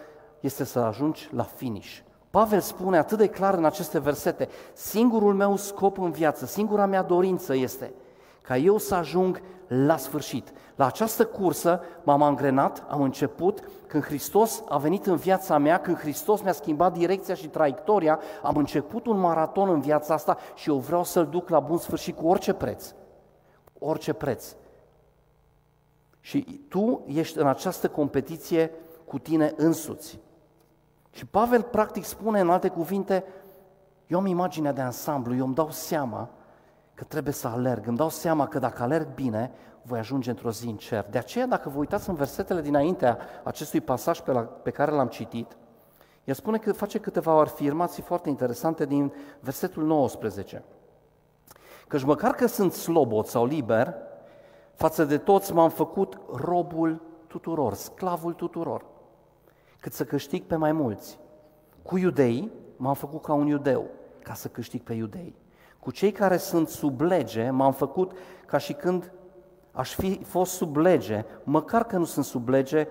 este 0.41 0.65
să 0.65 0.79
ajungi 0.79 1.29
la 1.33 1.43
finish. 1.43 1.99
Pavel 2.31 2.61
spune 2.61 2.99
atât 2.99 3.19
de 3.19 3.27
clar 3.27 3.55
în 3.55 3.65
aceste 3.65 3.99
versete, 3.99 4.49
singurul 4.73 5.35
meu 5.35 5.57
scop 5.57 5.99
în 5.99 6.11
viață, 6.11 6.47
singura 6.47 6.87
mea 6.87 7.03
dorință 7.03 7.55
este 7.55 7.93
ca 8.47 8.57
eu 8.57 8.79
să 8.79 8.95
ajung 8.95 9.43
la 9.67 9.97
sfârșit. 9.97 10.53
La 10.75 10.87
această 10.87 11.27
cursă 11.27 11.81
m-am 12.03 12.23
angrenat, 12.23 12.85
am 12.89 13.03
început, 13.03 13.69
când 13.87 14.05
Hristos 14.05 14.63
a 14.69 14.79
venit 14.79 15.07
în 15.07 15.17
viața 15.17 15.59
mea, 15.59 15.81
când 15.81 15.99
Hristos 15.99 16.43
mi-a 16.43 16.53
schimbat 16.53 16.93
direcția 16.93 17.35
și 17.35 17.49
traiectoria, 17.49 18.21
am 18.43 18.57
început 18.57 19.07
un 19.07 19.19
maraton 19.19 19.69
în 19.69 19.81
viața 19.81 20.15
asta 20.15 20.37
și 20.55 20.69
eu 20.69 20.77
vreau 20.77 21.05
să-l 21.05 21.27
duc 21.27 21.49
la 21.49 21.61
bun 21.61 21.79
sfârșit 21.79 22.17
cu 22.17 22.27
orice 22.27 22.53
preț. 22.53 22.95
Orice 23.79 24.13
preț. 24.13 24.55
Și 26.21 26.61
tu 26.69 27.03
ești 27.07 27.39
în 27.39 27.47
această 27.47 27.89
competiție 27.89 28.71
cu 29.05 29.19
tine 29.19 29.53
însuți. 29.57 30.19
Și 31.11 31.27
Pavel 31.27 31.63
practic 31.63 32.05
spune 32.05 32.41
în 32.41 32.51
alte 32.51 32.69
cuvinte, 32.69 33.25
eu 34.07 34.19
am 34.19 34.27
imaginea 34.27 34.73
de 34.73 34.81
ansamblu, 34.81 35.35
eu 35.35 35.45
îmi 35.45 35.55
dau 35.55 35.71
seama 35.71 36.29
că 36.95 37.05
trebuie 37.05 37.35
să 37.35 37.49
alerg, 37.49 37.87
îmi 37.87 37.97
dau 37.97 38.09
seama 38.09 38.47
că 38.47 38.59
dacă 38.59 38.83
alerg 38.83 39.15
bine, 39.15 39.51
voi 39.83 39.99
ajunge 39.99 40.31
într-o 40.31 40.51
zi 40.51 40.67
în 40.67 40.77
cer. 40.77 41.07
De 41.11 41.19
aceea, 41.19 41.47
dacă 41.47 41.69
vă 41.69 41.79
uitați 41.79 42.09
în 42.09 42.15
versetele 42.15 42.61
dinaintea 42.61 43.19
acestui 43.43 43.81
pasaj 43.81 44.21
pe, 44.21 44.33
la, 44.33 44.41
pe 44.41 44.71
care 44.71 44.91
l-am 44.91 45.09
citit, 45.09 45.57
el 46.25 46.35
spune 46.35 46.59
că 46.59 46.73
face 46.73 46.99
câteva 46.99 47.41
afirmații 47.41 48.03
foarte 48.03 48.29
interesante 48.29 48.87
din 48.87 49.13
versetul 49.41 49.85
19. 49.85 50.65
Căci 51.89 52.05
măcar 52.05 52.31
că 52.31 52.47
sunt 52.47 52.73
slobot 52.73 53.27
sau 53.27 53.47
liber, 53.47 53.95
față 54.75 55.05
de 55.05 55.19
toți 55.19 55.53
m-am 55.53 55.71
făcut 55.71 56.21
robul 56.33 57.03
tuturor, 57.27 57.75
sclavul 57.75 58.33
tuturor 58.33 58.85
cât 59.85 59.93
să 59.93 60.05
câștig 60.05 60.43
pe 60.43 60.57
mai 60.57 60.73
mulți. 60.73 61.19
Cu 61.83 61.97
iudei 61.99 62.51
m-am 62.77 62.95
făcut 62.95 63.23
ca 63.23 63.33
un 63.33 63.47
iudeu, 63.47 63.87
ca 64.23 64.35
să 64.35 64.49
câștig 64.49 64.81
pe 64.81 64.93
iudei. 64.93 65.35
Cu 65.85 65.91
cei 65.91 66.13
care 66.13 66.37
sunt 66.37 66.69
sub 66.69 67.01
lege 67.01 67.51
m-am 67.51 67.73
făcut 67.73 68.13
ca 68.47 68.59
și 68.59 68.73
când 68.73 69.13
aș 69.73 69.95
fi 69.95 70.21
fost 70.25 70.53
sub 70.53 70.77
lege, 70.77 71.25
măcar 71.43 71.85
că 71.85 71.97
nu 71.97 72.05
sunt 72.05 72.25
sub 72.25 72.49
lege, 72.49 72.89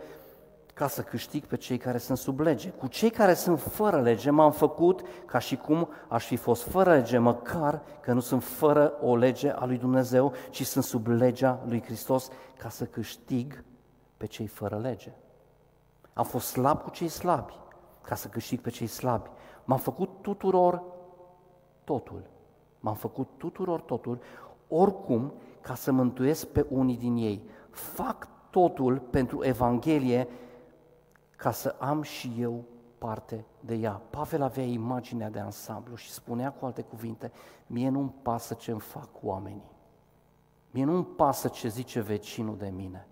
ca 0.73 0.87
să 0.87 1.01
câștig 1.01 1.45
pe 1.45 1.57
cei 1.57 1.77
care 1.77 1.97
sunt 1.97 2.17
sub 2.17 2.39
lege. 2.39 2.69
Cu 2.69 2.87
cei 2.87 3.09
care 3.09 3.33
sunt 3.33 3.59
fără 3.59 4.01
lege 4.01 4.29
m-am 4.29 4.51
făcut 4.51 5.01
ca 5.25 5.39
și 5.39 5.55
cum 5.55 5.89
aș 6.07 6.25
fi 6.25 6.35
fost 6.35 6.63
fără 6.63 6.93
lege, 6.93 7.17
măcar 7.17 7.81
că 8.01 8.13
nu 8.13 8.19
sunt 8.19 8.43
fără 8.43 8.93
o 9.01 9.15
lege 9.15 9.49
a 9.49 9.65
lui 9.65 9.77
Dumnezeu, 9.77 10.33
ci 10.49 10.65
sunt 10.65 10.83
sub 10.83 11.07
legea 11.07 11.63
lui 11.65 11.83
Hristos, 11.83 12.29
ca 12.57 12.69
să 12.69 12.85
câștig 12.85 13.63
pe 14.17 14.25
cei 14.25 14.47
fără 14.47 14.77
lege. 14.77 15.13
Am 16.13 16.25
fost 16.25 16.47
slab 16.47 16.81
cu 16.81 16.89
cei 16.89 17.07
slabi, 17.07 17.53
ca 18.01 18.15
să 18.15 18.27
câștig 18.27 18.59
pe 18.59 18.69
cei 18.69 18.87
slabi. 18.87 19.29
M-am 19.63 19.79
făcut 19.79 20.09
tuturor 20.21 20.83
totul. 21.83 22.31
M-am 22.83 22.95
făcut 22.95 23.27
tuturor 23.37 23.81
totul, 23.81 24.19
oricum, 24.67 25.33
ca 25.61 25.75
să 25.75 25.91
mântuiesc 25.91 26.47
pe 26.47 26.65
unii 26.69 26.97
din 26.97 27.15
ei. 27.15 27.43
Fac 27.69 28.27
totul 28.49 28.99
pentru 28.99 29.43
Evanghelie 29.43 30.27
ca 31.35 31.51
să 31.51 31.75
am 31.79 32.01
și 32.01 32.35
eu 32.39 32.63
parte 32.97 33.45
de 33.59 33.75
ea. 33.75 34.01
Pavel 34.09 34.41
avea 34.41 34.63
imaginea 34.63 35.29
de 35.29 35.39
ansamblu 35.39 35.95
și 35.95 36.11
spunea 36.11 36.51
cu 36.51 36.65
alte 36.65 36.81
cuvinte, 36.81 37.31
mie 37.67 37.89
nu-mi 37.89 38.13
pasă 38.21 38.53
ce-mi 38.53 38.79
fac 38.79 39.09
oamenii. 39.21 39.71
Mie 40.71 40.83
nu-mi 40.85 41.05
pasă 41.05 41.47
ce 41.47 41.67
zice 41.67 42.01
vecinul 42.01 42.57
de 42.57 42.71
mine. 42.75 43.07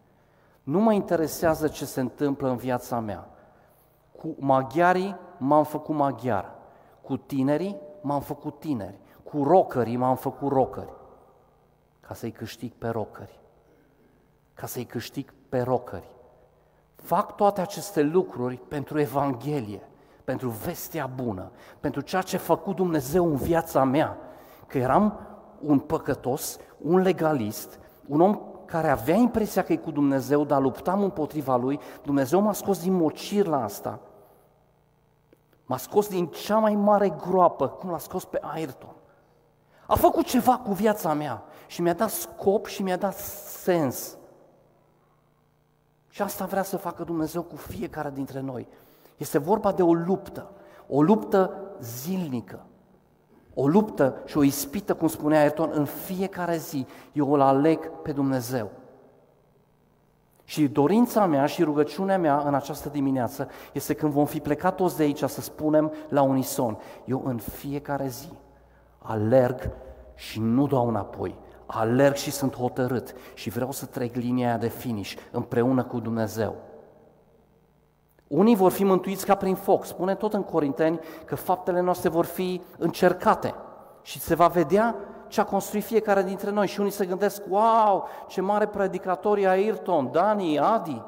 Nu 0.63 0.79
mă 0.79 0.93
interesează 0.93 1.67
ce 1.67 1.85
se 1.85 1.99
întâmplă 1.99 2.49
în 2.49 2.55
viața 2.55 2.99
mea. 2.99 3.29
Cu 4.17 4.35
maghiarii 4.39 5.15
m-am 5.37 5.63
făcut 5.63 5.95
maghiar. 5.95 6.55
Cu 7.01 7.17
tinerii 7.17 7.77
m-am 8.01 8.21
făcut 8.21 8.59
tineri. 8.59 8.99
Cu 9.31 9.43
rocării 9.43 9.97
m-am 9.97 10.15
făcut 10.15 10.51
rocări. 10.51 10.93
Ca 11.99 12.13
să-i 12.13 12.31
câștig 12.31 12.71
pe 12.71 12.87
rocări. 12.87 13.39
Ca 14.53 14.65
să-i 14.65 14.85
câștig 14.85 15.33
pe 15.49 15.61
rocări. 15.61 16.09
Fac 16.95 17.35
toate 17.35 17.61
aceste 17.61 18.01
lucruri 18.01 18.55
pentru 18.55 18.99
Evanghelie, 18.99 19.81
pentru 20.23 20.49
vestea 20.49 21.05
bună, 21.15 21.51
pentru 21.79 22.01
ceea 22.01 22.21
ce 22.21 22.35
a 22.35 22.39
făcut 22.39 22.75
Dumnezeu 22.75 23.25
în 23.25 23.35
viața 23.35 23.83
mea. 23.83 24.17
Că 24.67 24.77
eram 24.77 25.19
un 25.59 25.79
păcătos, 25.79 26.57
un 26.81 26.99
legalist, 26.99 27.79
un 28.07 28.21
om 28.21 28.39
care 28.65 28.89
avea 28.89 29.15
impresia 29.15 29.63
că 29.63 29.73
e 29.73 29.77
cu 29.77 29.91
Dumnezeu, 29.91 30.43
dar 30.43 30.61
luptam 30.61 31.03
împotriva 31.03 31.55
lui, 31.55 31.79
Dumnezeu 32.03 32.39
m-a 32.41 32.53
scos 32.53 32.81
din 32.81 32.93
mocir 32.93 33.45
la 33.45 33.63
asta. 33.63 33.99
M-a 35.65 35.77
scos 35.77 36.07
din 36.07 36.27
cea 36.27 36.57
mai 36.57 36.75
mare 36.75 37.09
groapă, 37.09 37.67
cum 37.67 37.89
l-a 37.89 37.97
scos 37.97 38.25
pe 38.25 38.39
Ayrton. 38.41 38.95
A 39.91 39.95
făcut 39.95 40.25
ceva 40.25 40.57
cu 40.57 40.73
viața 40.73 41.13
mea 41.13 41.43
și 41.67 41.81
mi-a 41.81 41.93
dat 41.93 42.09
scop 42.09 42.65
și 42.65 42.83
mi-a 42.83 42.97
dat 42.97 43.17
sens. 43.63 44.17
Și 46.09 46.21
asta 46.21 46.45
vrea 46.45 46.63
să 46.63 46.77
facă 46.77 47.03
Dumnezeu 47.03 47.41
cu 47.41 47.55
fiecare 47.55 48.11
dintre 48.13 48.39
noi. 48.39 48.67
Este 49.17 49.37
vorba 49.37 49.71
de 49.71 49.83
o 49.83 49.93
luptă, 49.93 50.51
o 50.87 51.01
luptă 51.01 51.53
zilnică. 51.81 52.65
O 53.53 53.67
luptă 53.67 54.15
și 54.25 54.37
o 54.37 54.43
ispită, 54.43 54.95
cum 54.95 55.07
spunea 55.07 55.41
Ayrton, 55.41 55.69
în 55.73 55.85
fiecare 55.85 56.57
zi. 56.57 56.85
Eu 57.13 57.33
îl 57.33 57.41
aleg 57.41 57.89
pe 57.89 58.11
Dumnezeu. 58.11 58.71
Și 60.43 60.67
dorința 60.67 61.25
mea 61.25 61.45
și 61.45 61.63
rugăciunea 61.63 62.17
mea 62.17 62.43
în 62.45 62.53
această 62.53 62.89
dimineață 62.89 63.49
este 63.73 63.93
când 63.93 64.11
vom 64.11 64.25
fi 64.25 64.39
plecat 64.39 64.75
toți 64.75 64.97
de 64.97 65.03
aici 65.03 65.23
să 65.23 65.41
spunem 65.41 65.93
la 66.09 66.21
unison, 66.21 66.77
eu 67.05 67.21
în 67.25 67.37
fiecare 67.37 68.07
zi 68.07 68.29
alerg 69.01 69.71
și 70.15 70.39
nu 70.39 70.67
dau 70.67 70.87
înapoi. 70.87 71.35
Alerg 71.65 72.15
și 72.15 72.31
sunt 72.31 72.55
hotărât 72.55 73.15
și 73.33 73.49
vreau 73.49 73.71
să 73.71 73.85
trec 73.85 74.15
linia 74.15 74.47
aia 74.47 74.57
de 74.57 74.67
finish 74.67 75.15
împreună 75.31 75.83
cu 75.83 75.99
Dumnezeu. 75.99 76.55
Unii 78.27 78.55
vor 78.55 78.71
fi 78.71 78.83
mântuiți 78.83 79.25
ca 79.25 79.35
prin 79.35 79.55
foc. 79.55 79.85
Spune 79.85 80.15
tot 80.15 80.33
în 80.33 80.43
Corinteni 80.43 80.99
că 81.25 81.35
faptele 81.35 81.79
noastre 81.79 82.09
vor 82.09 82.25
fi 82.25 82.61
încercate 82.77 83.55
și 84.01 84.19
se 84.19 84.35
va 84.35 84.47
vedea 84.47 84.95
ce 85.27 85.41
a 85.41 85.45
construit 85.45 85.83
fiecare 85.83 86.23
dintre 86.23 86.51
noi. 86.51 86.67
Și 86.67 86.79
unii 86.79 86.91
se 86.91 87.05
gândesc, 87.05 87.41
wow, 87.49 88.07
ce 88.27 88.41
mare 88.41 88.65
predicator 88.65 89.37
e 89.37 89.47
Ayrton, 89.47 90.11
Dani, 90.11 90.59
Adi. 90.59 91.01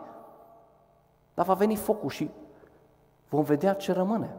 Dar 1.34 1.46
va 1.46 1.54
veni 1.54 1.76
focul 1.76 2.10
și 2.10 2.30
vom 3.30 3.44
vedea 3.44 3.74
ce 3.74 3.92
rămâne. 3.92 4.36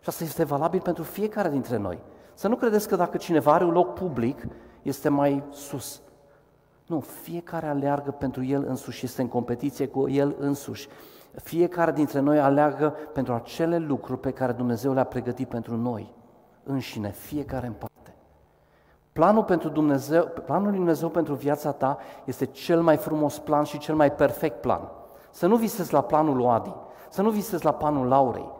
Și 0.00 0.08
asta 0.08 0.24
este 0.24 0.44
valabil 0.44 0.80
pentru 0.80 1.02
fiecare 1.02 1.48
dintre 1.48 1.76
noi. 1.76 1.98
Să 2.40 2.48
nu 2.48 2.56
credeți 2.56 2.88
că 2.88 2.96
dacă 2.96 3.16
cineva 3.16 3.52
are 3.52 3.64
un 3.64 3.72
loc 3.72 3.94
public, 3.94 4.46
este 4.82 5.08
mai 5.08 5.42
sus. 5.50 6.00
Nu, 6.86 7.00
fiecare 7.00 7.66
aleargă 7.66 8.10
pentru 8.10 8.44
el 8.44 8.64
însuși, 8.68 9.04
este 9.04 9.22
în 9.22 9.28
competiție 9.28 9.86
cu 9.86 10.08
el 10.08 10.36
însuși. 10.38 10.88
Fiecare 11.34 11.92
dintre 11.92 12.20
noi 12.20 12.38
aleargă 12.38 12.94
pentru 13.12 13.32
acele 13.32 13.78
lucruri 13.78 14.20
pe 14.20 14.30
care 14.30 14.52
Dumnezeu 14.52 14.92
le-a 14.92 15.04
pregătit 15.04 15.48
pentru 15.48 15.76
noi 15.76 16.12
înșine, 16.62 17.10
fiecare 17.10 17.66
în 17.66 17.72
parte. 17.72 18.14
Planul, 19.12 19.44
pentru 19.44 19.68
Dumnezeu, 19.68 20.24
planul 20.44 20.68
lui 20.68 20.76
Dumnezeu 20.76 21.08
pentru 21.08 21.34
viața 21.34 21.72
ta 21.72 21.98
este 22.24 22.44
cel 22.44 22.82
mai 22.82 22.96
frumos 22.96 23.38
plan 23.38 23.64
și 23.64 23.78
cel 23.78 23.94
mai 23.94 24.12
perfect 24.12 24.60
plan. 24.60 24.88
Să 25.30 25.46
nu 25.46 25.56
visezi 25.56 25.92
la 25.92 26.02
planul 26.02 26.36
lui 26.36 26.46
Adi, 26.46 26.74
să 27.10 27.22
nu 27.22 27.30
visezi 27.30 27.64
la 27.64 27.72
planul 27.72 28.06
Laurei, 28.06 28.50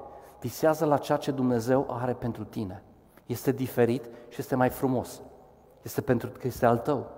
visează 0.40 0.84
la 0.84 0.96
ceea 0.96 1.18
ce 1.18 1.30
Dumnezeu 1.30 1.86
are 2.00 2.12
pentru 2.12 2.44
tine. 2.44 2.82
Este 3.30 3.52
diferit 3.52 4.04
și 4.28 4.40
este 4.40 4.54
mai 4.54 4.68
frumos. 4.68 5.20
Este 5.82 6.00
pentru 6.00 6.28
că 6.28 6.46
este 6.46 6.66
al 6.66 6.78
tău. 6.78 7.10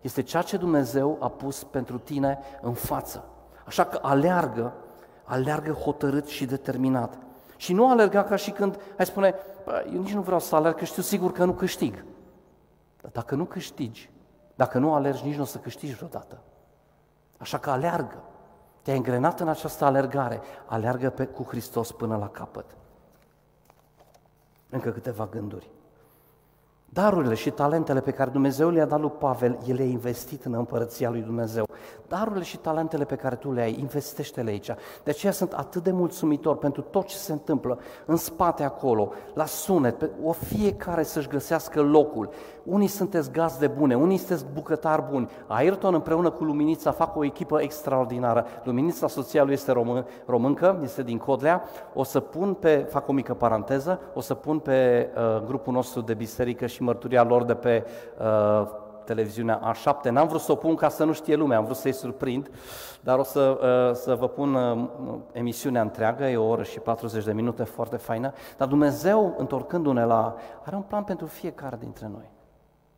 Este 0.00 0.22
ceea 0.22 0.42
ce 0.42 0.56
Dumnezeu 0.56 1.16
a 1.20 1.28
pus 1.28 1.64
pentru 1.64 1.98
tine 1.98 2.38
în 2.60 2.72
față. 2.72 3.24
Așa 3.66 3.84
că 3.84 3.98
aleargă, 4.02 4.72
aleargă 5.24 5.72
hotărât 5.72 6.26
și 6.26 6.44
determinat. 6.44 7.18
Și 7.56 7.72
nu 7.72 7.90
alerga 7.90 8.24
ca 8.24 8.36
și 8.36 8.50
când 8.50 8.80
ai 8.98 9.06
spune, 9.06 9.34
eu 9.92 10.00
nici 10.00 10.14
nu 10.14 10.20
vreau 10.20 10.40
să 10.40 10.54
alerg, 10.54 10.76
că 10.76 10.84
știu 10.84 11.02
sigur 11.02 11.32
că 11.32 11.44
nu 11.44 11.52
câștig. 11.52 12.04
Dar 13.00 13.10
dacă 13.10 13.34
nu 13.34 13.44
câștigi, 13.44 14.10
dacă 14.54 14.78
nu 14.78 14.94
alergi, 14.94 15.24
nici 15.24 15.36
nu 15.36 15.42
o 15.42 15.44
să 15.44 15.58
câștigi 15.58 15.94
vreodată. 15.94 16.40
Așa 17.38 17.58
că 17.58 17.70
aleargă. 17.70 18.22
Te-ai 18.82 18.96
îngrenat 18.96 19.40
în 19.40 19.48
această 19.48 19.84
alergare. 19.84 20.40
Aleargă 20.66 21.10
pe, 21.10 21.26
cu 21.26 21.42
Hristos 21.42 21.92
până 21.92 22.16
la 22.16 22.28
capăt. 22.28 22.76
Încă 24.74 24.90
câteva 24.90 25.28
gânduri. 25.30 25.70
Darurile 26.88 27.34
și 27.34 27.50
talentele 27.50 28.00
pe 28.00 28.10
care 28.10 28.30
Dumnezeu 28.30 28.70
le-a 28.70 28.86
dat 28.86 29.00
lui 29.00 29.10
Pavel, 29.18 29.58
el 29.66 29.74
le-a 29.74 29.84
investit 29.84 30.44
în 30.44 30.54
împărăția 30.54 31.10
lui 31.10 31.20
Dumnezeu. 31.20 31.64
Darurile 32.08 32.44
și 32.44 32.56
talentele 32.56 33.04
pe 33.04 33.16
care 33.16 33.34
tu 33.34 33.52
le 33.52 33.60
ai, 33.60 33.76
investește-le 33.78 34.50
aici. 34.50 34.66
De 35.04 35.10
aceea 35.10 35.32
sunt 35.32 35.52
atât 35.52 35.82
de 35.82 35.90
mulțumitor 35.90 36.56
pentru 36.56 36.82
tot 36.82 37.06
ce 37.06 37.16
se 37.16 37.32
întâmplă 37.32 37.78
în 38.06 38.16
spate 38.16 38.62
acolo, 38.62 39.12
la 39.34 39.44
sunet, 39.44 39.98
pe, 39.98 40.10
o 40.22 40.32
fiecare 40.32 41.02
să-și 41.02 41.28
găsească 41.28 41.80
locul. 41.80 42.30
Unii 42.64 42.86
sunteți 42.86 43.30
gazde 43.30 43.66
bune, 43.66 43.96
unii 43.96 44.16
sunteți 44.16 44.46
bucătari 44.52 45.04
buni. 45.10 45.30
Ayrton 45.46 45.94
împreună 45.94 46.30
cu 46.30 46.44
Luminița 46.44 46.90
fac 46.90 47.16
o 47.16 47.24
echipă 47.24 47.60
extraordinară. 47.60 48.46
Luminița, 48.64 49.06
soția 49.06 49.42
lui 49.42 49.52
este 49.52 49.72
român, 49.72 50.06
româncă, 50.26 50.78
este 50.82 51.02
din 51.02 51.18
Codlea. 51.18 51.62
O 51.94 52.02
să 52.02 52.20
pun 52.20 52.54
pe, 52.54 52.76
fac 52.90 53.08
o 53.08 53.12
mică 53.12 53.34
paranteză, 53.34 54.00
o 54.14 54.20
să 54.20 54.34
pun 54.34 54.58
pe 54.58 55.08
uh, 55.16 55.42
grupul 55.46 55.72
nostru 55.72 56.00
de 56.00 56.14
biserică 56.14 56.66
și 56.66 56.82
mărturia 56.82 57.22
lor 57.22 57.44
de 57.44 57.54
pe 57.54 57.84
uh, 58.18 58.66
televiziunea 59.04 59.72
A7. 59.72 60.10
N-am 60.10 60.28
vrut 60.28 60.40
să 60.40 60.52
o 60.52 60.54
pun 60.54 60.74
ca 60.74 60.88
să 60.88 61.04
nu 61.04 61.12
știe 61.12 61.34
lumea, 61.34 61.58
am 61.58 61.64
vrut 61.64 61.76
să-i 61.76 61.92
surprind, 61.92 62.50
dar 63.00 63.18
o 63.18 63.22
să, 63.22 63.40
uh, 63.90 63.94
să 63.94 64.14
vă 64.14 64.28
pun 64.28 64.54
uh, 64.54 64.88
emisiunea 65.32 65.82
întreagă, 65.82 66.24
e 66.24 66.36
o 66.36 66.48
oră 66.48 66.62
și 66.62 66.78
40 66.78 67.24
de 67.24 67.32
minute, 67.32 67.64
foarte 67.64 67.96
faină. 67.96 68.32
Dar 68.56 68.68
Dumnezeu, 68.68 69.34
întorcându-ne 69.38 70.04
la... 70.04 70.34
are 70.64 70.76
un 70.76 70.82
plan 70.82 71.04
pentru 71.04 71.26
fiecare 71.26 71.76
dintre 71.80 72.10
noi. 72.12 72.30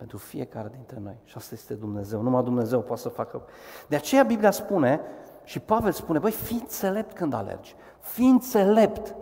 Pentru 0.04 0.22
fiecare 0.22 0.70
dintre 0.72 0.98
noi. 1.02 1.16
Și 1.24 1.34
asta 1.36 1.54
este 1.54 1.74
Dumnezeu. 1.74 2.22
Numai 2.22 2.42
Dumnezeu 2.42 2.80
poate 2.80 3.00
să 3.00 3.08
facă. 3.08 3.42
De 3.88 3.96
aceea 3.96 4.22
Biblia 4.22 4.50
spune, 4.50 5.00
și 5.44 5.60
Pavel 5.60 5.92
spune, 5.92 6.18
băi, 6.18 6.30
fii 6.30 6.58
înțelept 6.60 7.14
când 7.16 7.34
alergi. 7.34 7.74
Fii 8.00 8.28
înțelept. 8.28 9.14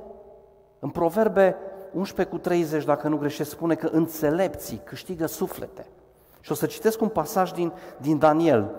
În 0.78 0.90
Proverbe 0.90 1.56
11 1.92 2.34
cu 2.34 2.40
30, 2.40 2.84
dacă 2.84 3.08
nu 3.08 3.16
greșesc, 3.16 3.50
spune 3.50 3.74
că 3.74 3.86
înțelepții 3.86 4.80
câștigă 4.84 5.26
suflete. 5.26 5.86
Și 6.40 6.52
o 6.52 6.54
să 6.54 6.66
citesc 6.66 7.00
un 7.00 7.08
pasaj 7.08 7.50
din, 7.52 7.72
din 8.00 8.18
Daniel. 8.18 8.70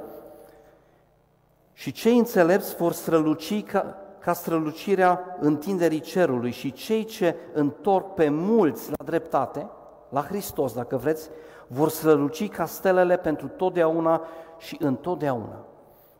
Și 1.73 1.91
cei 1.91 2.17
înțelepți 2.17 2.75
vor 2.75 2.93
străluci 2.93 3.63
ca, 3.63 3.97
ca 4.19 4.33
strălucirea 4.33 5.37
întinderii 5.39 5.99
cerului 5.99 6.51
și 6.51 6.71
cei 6.71 7.03
ce 7.03 7.35
întorc 7.53 8.13
pe 8.13 8.29
mulți 8.29 8.89
la 8.89 9.05
dreptate, 9.05 9.69
la 10.09 10.21
Hristos, 10.21 10.73
dacă 10.73 10.97
vreți, 10.97 11.29
vor 11.73 11.89
străluci 11.89 12.49
ca 12.49 12.65
stelele 12.65 13.17
pentru 13.17 13.47
totdeauna 13.47 14.21
și 14.57 14.77
întotdeauna. 14.79 15.65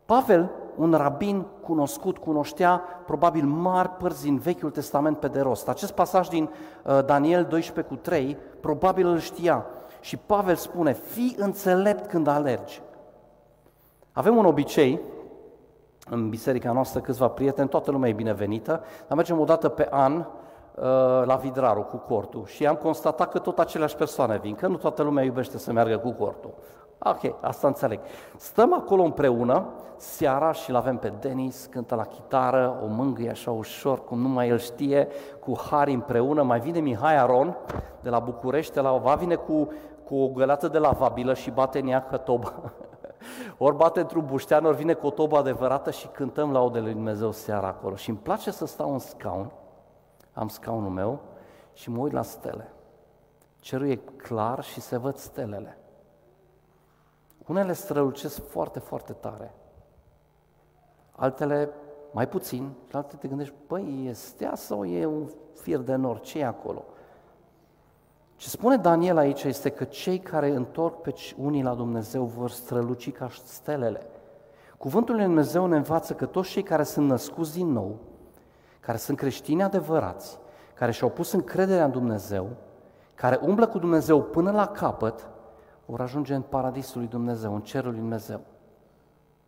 Pavel, 0.04 0.50
un 0.76 0.92
rabin 0.92 1.46
cunoscut, 1.62 2.18
cunoștea 2.18 2.82
probabil 3.06 3.44
mari 3.44 3.88
părți 3.88 4.22
din 4.22 4.38
Vechiul 4.38 4.70
Testament 4.70 5.18
pe 5.18 5.28
de 5.28 5.40
rost. 5.40 5.68
Acest 5.68 5.92
pasaj 5.92 6.28
din 6.28 6.50
uh, 6.84 7.04
Daniel 7.04 7.44
12 7.44 7.94
cu 7.94 8.00
3 8.00 8.36
probabil 8.60 9.06
îl 9.06 9.18
știa. 9.18 9.66
Și 10.00 10.16
Pavel 10.16 10.54
spune, 10.54 10.92
fii 10.92 11.34
înțelept 11.38 12.06
când 12.06 12.26
alergi. 12.26 12.82
Avem 14.12 14.36
un 14.36 14.44
obicei, 14.44 15.00
în 16.10 16.28
biserica 16.28 16.72
noastră 16.72 17.00
câțiva 17.00 17.28
prieteni, 17.28 17.68
toată 17.68 17.90
lumea 17.90 18.08
e 18.08 18.12
binevenită, 18.12 18.82
dar 19.06 19.16
mergem 19.16 19.40
o 19.40 19.44
dată 19.44 19.68
pe 19.68 19.88
an 19.90 20.16
uh, 20.16 20.26
la 21.24 21.38
Vidraru 21.40 21.80
cu 21.82 21.96
cortul 21.96 22.44
și 22.46 22.66
am 22.66 22.74
constatat 22.74 23.30
că 23.30 23.38
tot 23.38 23.58
aceleași 23.58 23.96
persoane 23.96 24.38
vin, 24.38 24.54
că 24.54 24.66
nu 24.66 24.76
toată 24.76 25.02
lumea 25.02 25.24
iubește 25.24 25.58
să 25.58 25.72
meargă 25.72 25.98
cu 25.98 26.10
cortul. 26.10 26.54
Ok, 26.98 27.34
asta 27.40 27.66
înțeleg. 27.66 28.00
Stăm 28.36 28.74
acolo 28.74 29.02
împreună, 29.02 29.66
seara 29.96 30.52
și 30.52 30.70
l 30.70 30.74
avem 30.74 30.96
pe 30.96 31.12
Denis, 31.20 31.66
cântă 31.70 31.94
la 31.94 32.04
chitară, 32.04 32.80
o 32.82 32.86
mângâie 32.86 33.30
așa 33.30 33.50
ușor, 33.50 34.04
cum 34.04 34.20
numai 34.20 34.48
el 34.48 34.58
știe, 34.58 35.08
cu 35.40 35.58
Hari 35.70 35.92
împreună. 35.92 36.42
Mai 36.42 36.60
vine 36.60 36.78
Mihai 36.78 37.16
Aron 37.16 37.56
de 38.00 38.10
la 38.10 38.18
București, 38.18 38.74
de 38.74 38.80
la 38.80 38.92
Ova, 38.92 39.14
vine 39.14 39.34
cu, 39.34 39.68
cu 40.04 40.16
o 40.16 40.28
găleată 40.28 40.68
de 40.68 40.78
lavabilă 40.78 41.34
și 41.34 41.50
bate 41.50 41.78
în 41.78 41.88
ea 41.88 42.00
toba. 42.00 42.52
ori 43.58 43.76
bate 43.76 44.00
într-un 44.00 44.24
buștean, 44.26 44.64
ori 44.64 44.76
vine 44.76 44.92
cu 44.92 45.06
o 45.06 45.10
tobă 45.10 45.36
adevărată 45.36 45.90
și 45.90 46.06
cântăm 46.06 46.52
laudele 46.52 46.84
lui 46.84 46.92
Dumnezeu 46.92 47.30
seara 47.30 47.66
acolo. 47.66 47.94
Și 47.94 48.08
îmi 48.08 48.18
place 48.18 48.50
să 48.50 48.66
stau 48.66 48.92
în 48.92 48.98
scaun, 48.98 49.50
am 50.34 50.48
scaunul 50.48 50.90
meu 50.90 51.20
și 51.72 51.90
mă 51.90 51.98
uit 51.98 52.12
la 52.12 52.22
stele. 52.22 52.72
Cerul 53.58 53.88
e 53.88 53.96
clar 53.96 54.64
și 54.64 54.80
se 54.80 54.96
văd 54.96 55.16
stelele. 55.16 55.78
Unele 57.46 57.72
strălucesc 57.72 58.48
foarte, 58.48 58.78
foarte 58.78 59.12
tare. 59.12 59.54
Altele 61.10 61.70
mai 62.12 62.28
puțin 62.28 62.72
și 62.88 62.96
altele 62.96 63.18
te 63.20 63.28
gândești, 63.28 63.54
băi, 63.66 64.06
e 64.06 64.12
stea 64.12 64.54
sau 64.54 64.84
e 64.84 65.06
un 65.06 65.28
fir 65.54 65.78
de 65.78 65.94
nor? 65.94 66.20
ce 66.20 66.38
e 66.38 66.44
acolo? 66.44 66.84
Ce 68.36 68.48
spune 68.48 68.76
Daniel 68.76 69.16
aici 69.16 69.42
este 69.42 69.70
că 69.70 69.84
cei 69.84 70.18
care 70.18 70.48
întorc 70.48 71.00
pe 71.00 71.14
unii 71.36 71.62
la 71.62 71.74
Dumnezeu 71.74 72.24
vor 72.24 72.50
străluci 72.50 73.12
ca 73.12 73.28
stelele. 73.44 74.06
Cuvântul 74.78 75.14
lui 75.14 75.24
Dumnezeu 75.24 75.66
ne 75.66 75.76
învață 75.76 76.14
că 76.14 76.26
toți 76.26 76.50
cei 76.50 76.62
care 76.62 76.82
sunt 76.82 77.08
născuți 77.08 77.54
din 77.54 77.72
nou, 77.72 77.98
care 78.84 78.98
sunt 78.98 79.16
creștini 79.16 79.62
adevărați, 79.62 80.38
care 80.74 80.92
și-au 80.92 81.10
pus 81.10 81.32
încrederea 81.32 81.84
în 81.84 81.90
Dumnezeu, 81.90 82.48
care 83.14 83.38
umblă 83.42 83.66
cu 83.66 83.78
Dumnezeu 83.78 84.22
până 84.22 84.50
la 84.50 84.66
capăt, 84.66 85.28
vor 85.84 86.00
ajunge 86.00 86.34
în 86.34 86.42
paradisul 86.42 87.00
lui 87.00 87.10
Dumnezeu, 87.10 87.54
în 87.54 87.60
cerul 87.60 87.90
lui 87.90 88.00
Dumnezeu, 88.00 88.40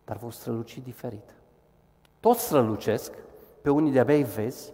dar 0.05 0.17
vor 0.17 0.33
străluci 0.33 0.79
diferit. 0.79 1.35
Toți 2.21 2.45
strălucesc, 2.45 3.13
pe 3.63 3.71
unii 3.71 3.93
de-abia 3.93 4.15
îi 4.15 4.25
vezi, 4.25 4.73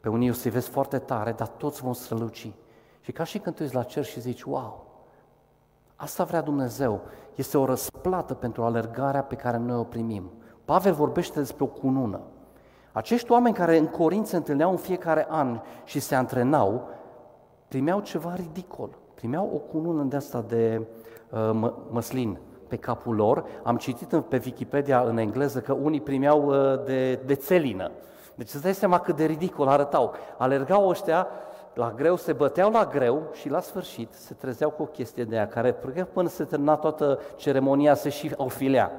pe 0.00 0.08
unii 0.08 0.30
o 0.30 0.32
să-i 0.32 0.50
vezi 0.50 0.68
foarte 0.68 0.98
tare, 0.98 1.32
dar 1.32 1.48
toți 1.48 1.82
vom 1.82 1.92
străluci. 1.92 2.52
Și 3.00 3.12
ca 3.12 3.24
și 3.24 3.38
când 3.38 3.56
tu 3.56 3.62
ești 3.62 3.74
la 3.74 3.82
cer 3.82 4.04
și 4.04 4.20
zici, 4.20 4.42
wow, 4.42 4.86
asta 5.96 6.24
vrea 6.24 6.40
Dumnezeu, 6.40 7.00
este 7.34 7.58
o 7.58 7.64
răsplată 7.64 8.34
pentru 8.34 8.62
alergarea 8.62 9.22
pe 9.22 9.34
care 9.34 9.56
noi 9.56 9.76
o 9.76 9.84
primim. 9.84 10.30
Pavel 10.64 10.92
vorbește 10.92 11.38
despre 11.38 11.64
o 11.64 11.66
cunună. 11.66 12.20
Acești 12.92 13.32
oameni 13.32 13.54
care 13.54 13.76
în 13.76 13.86
Corint 13.86 14.26
se 14.26 14.36
întâlneau 14.36 14.70
în 14.70 14.76
fiecare 14.76 15.26
an 15.30 15.60
și 15.84 16.00
se 16.00 16.14
antrenau, 16.14 16.88
primeau 17.68 18.00
ceva 18.00 18.34
ridicol 18.34 18.90
primeau 19.22 19.50
o 19.54 19.58
cunună 19.58 20.02
de 20.02 20.16
asta 20.16 20.44
de 20.48 20.80
uh, 21.30 21.50
mă, 21.52 21.74
măslin 21.90 22.38
pe 22.68 22.76
capul 22.76 23.14
lor. 23.14 23.44
Am 23.62 23.76
citit 23.76 24.08
pe 24.08 24.42
Wikipedia 24.44 25.00
în 25.00 25.18
engleză 25.18 25.60
că 25.60 25.72
unii 25.72 26.00
primeau 26.00 26.46
uh, 26.46 26.84
de, 26.84 27.14
de 27.14 27.34
țelină. 27.34 27.90
Deci 28.34 28.52
îți 28.54 28.62
dai 28.62 28.74
seama 28.74 28.98
cât 28.98 29.16
de 29.16 29.24
ridicol 29.24 29.68
arătau. 29.68 30.14
Alergau 30.38 30.88
ăștia 30.88 31.26
la 31.74 31.92
greu 31.96 32.16
se 32.16 32.32
băteau 32.32 32.70
la 32.70 32.84
greu 32.84 33.22
și 33.32 33.48
la 33.48 33.60
sfârșit 33.60 34.12
se 34.12 34.34
trezeau 34.34 34.70
cu 34.70 34.82
o 34.82 34.86
chestie 34.86 35.24
de 35.24 35.36
aia, 35.36 35.48
care 35.48 35.76
până 36.12 36.28
se 36.28 36.44
termina 36.44 36.76
toată 36.76 37.18
ceremonia 37.36 37.94
se 37.94 38.08
și 38.08 38.32
ofilea. 38.36 38.92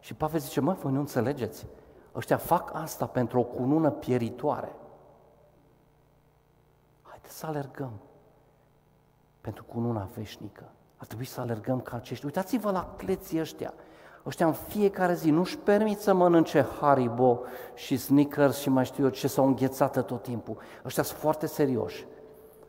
Și 0.00 0.14
Pavel 0.14 0.40
zice, 0.40 0.60
mă, 0.60 0.76
voi 0.82 0.92
nu 0.92 0.98
înțelegeți? 0.98 1.66
Ăștia 2.14 2.36
fac 2.36 2.70
asta 2.74 3.06
pentru 3.06 3.38
o 3.38 3.42
cunună 3.42 3.90
pieritoare. 3.90 4.72
Haideți 7.02 7.38
să 7.38 7.46
alergăm 7.46 7.92
pentru 9.40 9.64
cununa 9.64 10.08
veșnică. 10.14 10.64
Ar 10.96 11.06
trebui 11.06 11.24
să 11.24 11.40
alergăm 11.40 11.80
ca 11.80 11.96
acești. 11.96 12.24
Uitați-vă 12.24 12.70
la 12.70 12.94
cleții 12.96 13.40
ăștia. 13.40 13.74
Ăștia 14.26 14.46
în 14.46 14.52
fiecare 14.52 15.14
zi 15.14 15.30
nu-și 15.30 15.58
permit 15.58 16.00
să 16.00 16.14
mănânce 16.14 16.66
Haribo 16.80 17.40
și 17.74 17.96
Snickers 17.96 18.58
și 18.58 18.68
mai 18.68 18.84
știu 18.84 19.04
eu 19.04 19.10
ce 19.10 19.28
s-au 19.28 19.46
înghețată 19.46 20.02
tot 20.02 20.22
timpul. 20.22 20.58
Ăștia 20.84 21.02
sunt 21.02 21.18
foarte 21.18 21.46
serioși. 21.46 22.06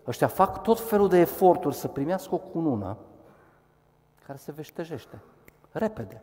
Ăștia 0.07 0.27
fac 0.27 0.61
tot 0.61 0.79
felul 0.79 1.07
de 1.07 1.17
eforturi 1.17 1.75
să 1.75 1.87
primească 1.87 2.35
o 2.35 2.37
cunună 2.37 2.97
care 4.25 4.37
se 4.37 4.51
veștejește. 4.51 5.21
Repede. 5.71 6.21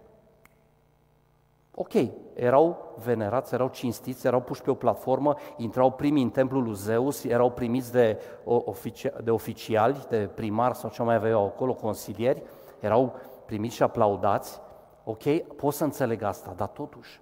Ok, 1.75 1.93
erau 2.35 2.95
venerați, 3.05 3.55
erau 3.55 3.69
cinstiți, 3.69 4.27
erau 4.27 4.41
puși 4.41 4.63
pe 4.63 4.71
o 4.71 4.75
platformă, 4.75 5.35
intrau 5.57 5.91
primii 5.91 6.23
în 6.23 6.31
templul 6.31 6.63
lui 6.63 6.75
Zeus, 6.75 7.25
erau 7.25 7.51
primiți 7.51 7.93
de, 7.93 8.21
ofici- 8.65 9.23
de 9.23 9.31
oficiali, 9.31 10.07
de 10.09 10.31
primar 10.35 10.73
sau 10.73 10.91
ce 10.91 11.03
mai 11.03 11.15
aveau 11.15 11.47
acolo, 11.47 11.75
consilieri, 11.75 12.43
erau 12.81 13.15
primiți 13.45 13.75
și 13.75 13.83
aplaudați. 13.83 14.61
Ok, 15.05 15.23
pot 15.57 15.75
să 15.75 15.85
înțeleg 15.85 16.23
asta, 16.23 16.53
dar 16.57 16.69
totuși, 16.69 17.21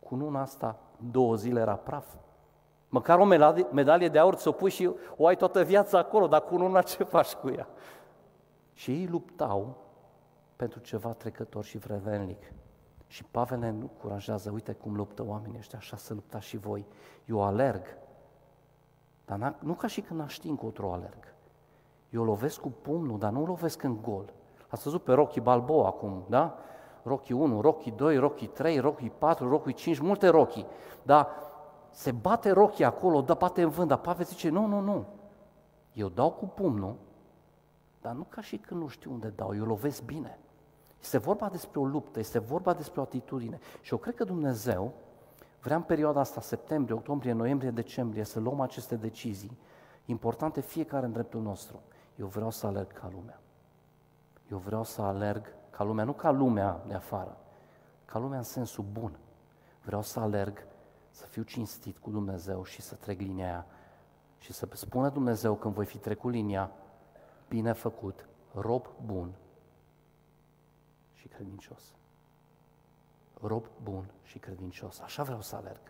cu 0.00 0.14
luna 0.14 0.40
asta, 0.40 0.76
două 1.10 1.34
zile 1.34 1.60
era 1.60 1.74
praf. 1.74 2.06
Măcar 2.88 3.18
o 3.18 3.24
medalie 3.72 4.08
de 4.08 4.18
aur 4.18 4.34
ți-o 4.34 4.52
pui 4.52 4.70
și 4.70 4.90
o 5.16 5.26
ai 5.26 5.36
toată 5.36 5.62
viața 5.62 5.98
acolo, 5.98 6.26
dar 6.26 6.44
cu 6.44 6.56
luna 6.56 6.82
ce 6.82 7.04
faci 7.04 7.32
cu 7.32 7.50
ea? 7.50 7.68
Și 8.72 8.90
ei 8.90 9.06
luptau 9.06 9.76
pentru 10.56 10.80
ceva 10.80 11.12
trecător 11.12 11.64
și 11.64 11.78
vrevenlic. 11.78 12.52
Și 13.08 13.24
Pavel 13.24 13.58
ne 13.58 13.68
încurajează, 13.68 14.50
uite 14.50 14.72
cum 14.72 14.96
luptă 14.96 15.24
oamenii 15.26 15.58
ăștia, 15.58 15.78
așa 15.78 15.96
să 15.96 16.14
luptați 16.14 16.46
și 16.46 16.56
voi. 16.56 16.86
Eu 17.24 17.42
alerg, 17.42 17.82
dar 19.24 19.56
nu 19.60 19.74
ca 19.74 19.86
și 19.86 20.00
când 20.00 20.20
aș 20.20 20.38
încotro 20.38 20.92
alerg. 20.92 21.34
Eu 22.10 22.24
lovesc 22.24 22.60
cu 22.60 22.68
pumnul, 22.68 23.18
dar 23.18 23.32
nu 23.32 23.46
lovesc 23.46 23.82
în 23.82 24.02
gol. 24.02 24.32
Ați 24.68 24.82
văzut 24.82 25.02
pe 25.02 25.12
Rocky 25.12 25.40
Balboa 25.40 25.86
acum, 25.86 26.24
da? 26.28 26.58
Rocky 27.02 27.32
1, 27.32 27.60
Rocky 27.60 27.90
2, 27.90 28.16
Rocky 28.16 28.46
3, 28.46 28.78
Rocky 28.78 29.08
4, 29.08 29.48
Rocky 29.48 29.72
5, 29.72 29.98
multe 29.98 30.28
Rocky. 30.28 30.66
Dar 31.02 31.28
se 31.90 32.12
bate 32.12 32.50
Rocky 32.50 32.82
acolo, 32.82 33.20
dă 33.20 33.34
bate 33.34 33.62
în 33.62 33.68
vânt, 33.68 33.88
dar 33.88 33.98
Pavel 33.98 34.24
zice, 34.24 34.48
nu, 34.48 34.66
nu, 34.66 34.80
nu. 34.80 35.06
Eu 35.92 36.08
dau 36.08 36.30
cu 36.30 36.46
pumnul, 36.46 36.96
dar 38.00 38.12
nu 38.12 38.26
ca 38.28 38.40
și 38.40 38.56
când 38.56 38.80
nu 38.80 38.88
știu 38.88 39.12
unde 39.12 39.28
dau, 39.28 39.56
eu 39.56 39.64
lovesc 39.64 40.02
bine. 40.02 40.38
Este 41.00 41.18
vorba 41.18 41.48
despre 41.48 41.80
o 41.80 41.84
luptă, 41.84 42.18
este 42.18 42.38
vorba 42.38 42.74
despre 42.74 43.00
o 43.00 43.02
atitudine. 43.02 43.58
Și 43.80 43.92
eu 43.92 43.98
cred 43.98 44.14
că 44.14 44.24
Dumnezeu 44.24 44.92
vrea 45.60 45.76
în 45.76 45.82
perioada 45.82 46.20
asta, 46.20 46.40
septembrie, 46.40 46.96
octombrie, 46.96 47.32
noiembrie, 47.32 47.70
decembrie, 47.70 48.24
să 48.24 48.40
luăm 48.40 48.60
aceste 48.60 48.96
decizii 48.96 49.58
importante 50.04 50.60
fiecare 50.60 51.06
în 51.06 51.12
dreptul 51.12 51.40
nostru. 51.40 51.80
Eu 52.16 52.26
vreau 52.26 52.50
să 52.50 52.66
alerg 52.66 52.92
ca 52.92 53.10
lumea. 53.14 53.40
Eu 54.50 54.58
vreau 54.58 54.84
să 54.84 55.02
alerg 55.02 55.54
ca 55.70 55.84
lumea, 55.84 56.04
nu 56.04 56.12
ca 56.12 56.30
lumea 56.30 56.80
de 56.86 56.94
afară, 56.94 57.36
ca 58.04 58.18
lumea 58.18 58.38
în 58.38 58.44
sensul 58.44 58.84
bun. 58.92 59.18
Vreau 59.82 60.02
să 60.02 60.20
alerg, 60.20 60.66
să 61.10 61.26
fiu 61.26 61.42
cinstit 61.42 61.98
cu 61.98 62.10
Dumnezeu 62.10 62.64
și 62.64 62.82
să 62.82 62.94
trec 62.94 63.20
linia 63.20 63.44
aia 63.44 63.66
și 64.38 64.52
să 64.52 64.68
spună 64.72 65.08
Dumnezeu 65.08 65.54
când 65.54 65.74
voi 65.74 65.84
fi 65.84 65.98
trecut 65.98 66.32
linia, 66.32 66.70
bine 67.48 67.72
făcut, 67.72 68.28
rob 68.54 68.86
bun 69.04 69.32
și 71.18 71.28
credincios. 71.28 71.94
Rob 73.40 73.66
bun 73.82 74.10
și 74.22 74.38
credincios. 74.38 75.00
Așa 75.00 75.22
vreau 75.22 75.40
să 75.40 75.56
alerg. 75.56 75.80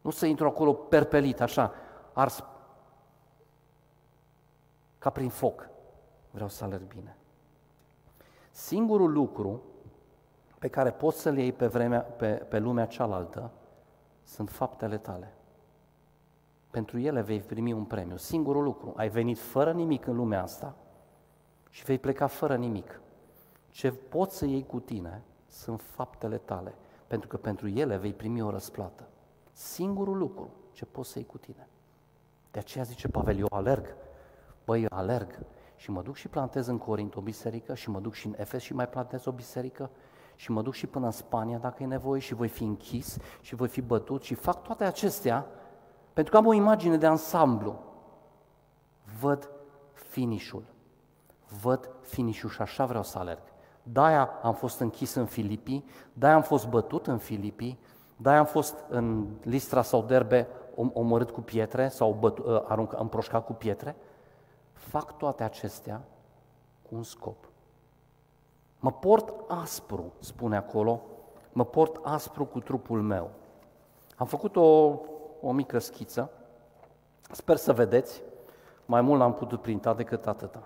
Nu 0.00 0.10
să 0.10 0.26
intru 0.26 0.46
acolo 0.46 0.72
perpelit, 0.72 1.40
așa, 1.40 1.72
ars 2.12 2.44
ca 4.98 5.10
prin 5.10 5.28
foc. 5.28 5.68
Vreau 6.30 6.48
să 6.48 6.64
alerg 6.64 6.86
bine. 6.86 7.16
Singurul 8.50 9.12
lucru 9.12 9.62
pe 10.58 10.68
care 10.68 10.90
poți 10.90 11.20
să-l 11.20 11.36
iei 11.36 11.52
pe, 11.52 11.66
vremea, 11.66 12.00
pe, 12.00 12.32
pe 12.32 12.58
lumea 12.58 12.86
cealaltă 12.86 13.50
sunt 14.22 14.50
faptele 14.50 14.98
tale. 14.98 15.32
Pentru 16.70 16.98
ele 16.98 17.20
vei 17.20 17.40
primi 17.40 17.72
un 17.72 17.84
premiu. 17.84 18.16
Singurul 18.16 18.62
lucru. 18.62 18.92
Ai 18.96 19.08
venit 19.08 19.38
fără 19.38 19.72
nimic 19.72 20.06
în 20.06 20.16
lumea 20.16 20.42
asta 20.42 20.74
și 21.70 21.84
vei 21.84 21.98
pleca 21.98 22.26
fără 22.26 22.56
nimic. 22.56 23.00
Ce 23.78 23.90
poți 23.90 24.36
să 24.36 24.46
iei 24.46 24.66
cu 24.66 24.80
tine 24.80 25.22
sunt 25.48 25.80
faptele 25.80 26.38
tale, 26.38 26.74
pentru 27.06 27.28
că 27.28 27.36
pentru 27.36 27.68
ele 27.68 27.96
vei 27.96 28.12
primi 28.12 28.42
o 28.42 28.50
răsplată. 28.50 29.08
Singurul 29.52 30.16
lucru 30.16 30.50
ce 30.72 30.84
poți 30.84 31.10
să 31.10 31.18
iei 31.18 31.26
cu 31.26 31.38
tine. 31.38 31.68
De 32.50 32.58
aceea 32.58 32.84
zice 32.84 33.08
Pavel, 33.08 33.38
eu 33.38 33.46
alerg. 33.50 33.94
Băi, 34.64 34.82
eu 34.82 34.88
alerg 34.90 35.38
și 35.76 35.90
mă 35.90 36.02
duc 36.02 36.14
și 36.14 36.28
plantez 36.28 36.66
în 36.66 36.78
Corint 36.78 37.16
o 37.16 37.20
biserică 37.20 37.74
și 37.74 37.90
mă 37.90 38.00
duc 38.00 38.14
și 38.14 38.26
în 38.26 38.34
Efes 38.36 38.62
și 38.62 38.74
mai 38.74 38.88
plantez 38.88 39.26
o 39.26 39.32
biserică 39.32 39.90
și 40.36 40.50
mă 40.50 40.62
duc 40.62 40.74
și 40.74 40.86
până 40.86 41.04
în 41.06 41.12
Spania 41.12 41.58
dacă 41.58 41.82
e 41.82 41.86
nevoie 41.86 42.20
și 42.20 42.34
voi 42.34 42.48
fi 42.48 42.64
închis 42.64 43.16
și 43.40 43.54
voi 43.54 43.68
fi 43.68 43.80
bătut 43.80 44.22
și 44.22 44.34
fac 44.34 44.62
toate 44.62 44.84
acestea 44.84 45.46
pentru 46.12 46.32
că 46.32 46.38
am 46.38 46.46
o 46.46 46.52
imagine 46.52 46.96
de 46.96 47.06
ansamblu. 47.06 47.78
Văd 49.20 49.50
finișul. 49.92 50.64
Văd 51.62 51.90
finișul 52.00 52.50
și 52.50 52.60
așa 52.62 52.86
vreau 52.86 53.02
să 53.02 53.18
alerg. 53.18 53.42
De-aia 53.92 54.30
am 54.42 54.54
fost 54.54 54.80
închis 54.80 55.14
în 55.14 55.26
Filipii, 55.26 55.84
de-aia 56.12 56.34
am 56.34 56.42
fost 56.42 56.68
bătut 56.68 57.06
în 57.06 57.18
Filipii, 57.18 57.78
de-aia 58.16 58.38
am 58.38 58.44
fost 58.44 58.84
în 58.88 59.26
Listra 59.42 59.82
sau 59.82 60.02
Derbe 60.02 60.46
omorât 60.92 61.30
cu 61.30 61.40
pietre 61.40 61.88
sau 61.88 62.12
bătu, 62.12 62.42
ă, 62.46 62.64
arunc, 62.68 63.00
împroșcat 63.00 63.44
cu 63.44 63.52
pietre. 63.52 63.96
Fac 64.72 65.16
toate 65.16 65.42
acestea 65.42 66.00
cu 66.88 66.94
un 66.94 67.02
scop. 67.02 67.48
Mă 68.80 68.92
port 68.92 69.50
aspru, 69.50 70.12
spune 70.18 70.56
acolo, 70.56 71.00
mă 71.52 71.64
port 71.64 72.00
aspru 72.04 72.44
cu 72.44 72.60
trupul 72.60 73.02
meu. 73.02 73.30
Am 74.16 74.26
făcut 74.26 74.56
o, 74.56 74.98
o 75.40 75.52
mică 75.52 75.78
schiță, 75.78 76.30
sper 77.30 77.56
să 77.56 77.72
vedeți, 77.72 78.22
mai 78.86 79.00
mult 79.00 79.18
l-am 79.18 79.34
putut 79.34 79.62
printa 79.62 79.94
decât 79.94 80.26
atâta. 80.26 80.62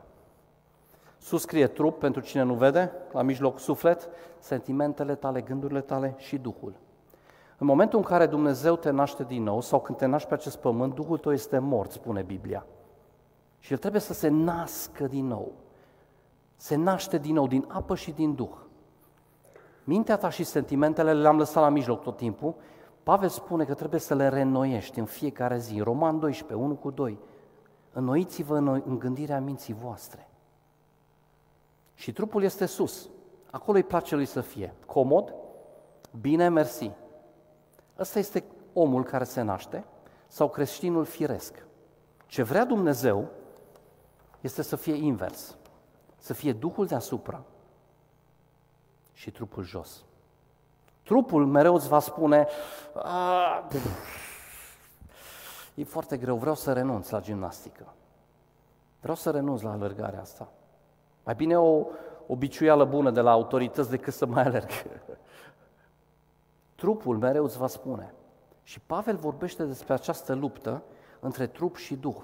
Sus 1.23 1.41
scrie 1.41 1.67
trup, 1.67 1.99
pentru 1.99 2.21
cine 2.21 2.43
nu 2.43 2.55
vede, 2.55 2.93
la 3.13 3.23
mijloc 3.23 3.59
suflet, 3.59 4.09
sentimentele 4.39 5.15
tale, 5.15 5.41
gândurile 5.41 5.81
tale 5.81 6.15
și 6.19 6.39
Duhul. 6.39 6.75
În 7.59 7.67
momentul 7.67 7.99
în 7.99 8.05
care 8.05 8.27
Dumnezeu 8.27 8.77
te 8.77 8.91
naște 8.91 9.25
din 9.25 9.43
nou 9.43 9.61
sau 9.61 9.81
când 9.81 9.99
te 9.99 10.07
naști 10.07 10.29
pe 10.29 10.35
acest 10.35 10.57
pământ, 10.57 10.95
Duhul 10.95 11.19
tău 11.19 11.33
este 11.33 11.59
mort, 11.59 11.91
spune 11.91 12.23
Biblia. 12.23 12.67
Și 13.59 13.73
el 13.73 13.79
trebuie 13.79 14.01
să 14.01 14.13
se 14.13 14.29
nască 14.29 15.07
din 15.07 15.27
nou. 15.27 15.53
Se 16.57 16.77
naște 16.77 17.19
din 17.19 17.35
nou 17.35 17.47
din 17.47 17.65
apă 17.69 17.95
și 17.95 18.11
din 18.11 18.35
Duh. 18.35 18.55
Mintea 19.85 20.17
ta 20.17 20.29
și 20.29 20.45
sentimentele 20.45 21.13
le-am 21.13 21.39
lăsat 21.39 21.63
la 21.63 21.69
mijloc 21.69 22.03
tot 22.03 22.17
timpul. 22.17 22.55
Pavel 23.03 23.29
spune 23.29 23.65
că 23.65 23.75
trebuie 23.75 24.01
să 24.01 24.15
le 24.15 24.29
reînnoiești 24.29 24.99
în 24.99 25.05
fiecare 25.05 25.59
zi. 25.59 25.81
Roman 25.81 26.19
12, 26.19 26.67
1 26.67 26.75
cu 26.75 26.91
2. 26.91 27.19
Înnoiți-vă 27.93 28.57
în 28.57 28.99
gândirea 28.99 29.41
minții 29.41 29.75
voastre. 29.75 30.27
Și 32.03 32.12
trupul 32.12 32.43
este 32.43 32.67
sus. 32.67 33.09
Acolo 33.51 33.77
îi 33.77 33.85
place 33.85 34.15
lui 34.15 34.27
să 34.27 34.41
fie. 34.41 34.75
Comod, 34.87 35.35
bine, 36.21 36.49
mersi. 36.49 36.91
Ăsta 37.99 38.19
este 38.19 38.45
omul 38.73 39.05
care 39.05 39.25
se 39.25 39.41
naște 39.41 39.85
sau 40.27 40.49
creștinul 40.49 41.05
firesc. 41.05 41.65
Ce 42.27 42.43
vrea 42.43 42.65
Dumnezeu 42.65 43.29
este 44.41 44.62
să 44.62 44.77
fie 44.77 44.95
invers. 44.95 45.57
Să 46.19 46.33
fie 46.33 46.53
Duhul 46.53 46.87
deasupra 46.87 47.43
și 49.12 49.31
trupul 49.31 49.62
jos. 49.62 50.05
Trupul 51.03 51.47
mereu 51.47 51.75
îți 51.75 51.88
va 51.88 51.99
spune, 51.99 52.47
e 55.75 55.85
foarte 55.85 56.17
greu, 56.17 56.37
vreau 56.37 56.55
să 56.55 56.73
renunț 56.73 57.09
la 57.09 57.21
gimnastică. 57.21 57.95
Vreau 59.01 59.17
să 59.17 59.31
renunț 59.31 59.61
la 59.61 59.71
alergarea 59.71 60.21
asta. 60.21 60.49
Mai 61.25 61.35
bine 61.35 61.59
o, 61.59 61.87
o 62.27 62.37
biciuială 62.37 62.85
bună 62.85 63.11
de 63.11 63.21
la 63.21 63.31
autorități 63.31 63.91
decât 63.91 64.13
să 64.13 64.27
mai 64.27 64.43
alerg. 64.43 64.69
Trupul 66.75 67.17
mereu 67.17 67.45
îți 67.45 67.59
va 67.59 67.67
spune. 67.67 68.15
Și 68.63 68.81
Pavel 68.81 69.17
vorbește 69.17 69.65
despre 69.65 69.93
această 69.93 70.35
luptă 70.35 70.83
între 71.21 71.47
trup 71.47 71.77
și 71.77 71.95
duh. 71.95 72.21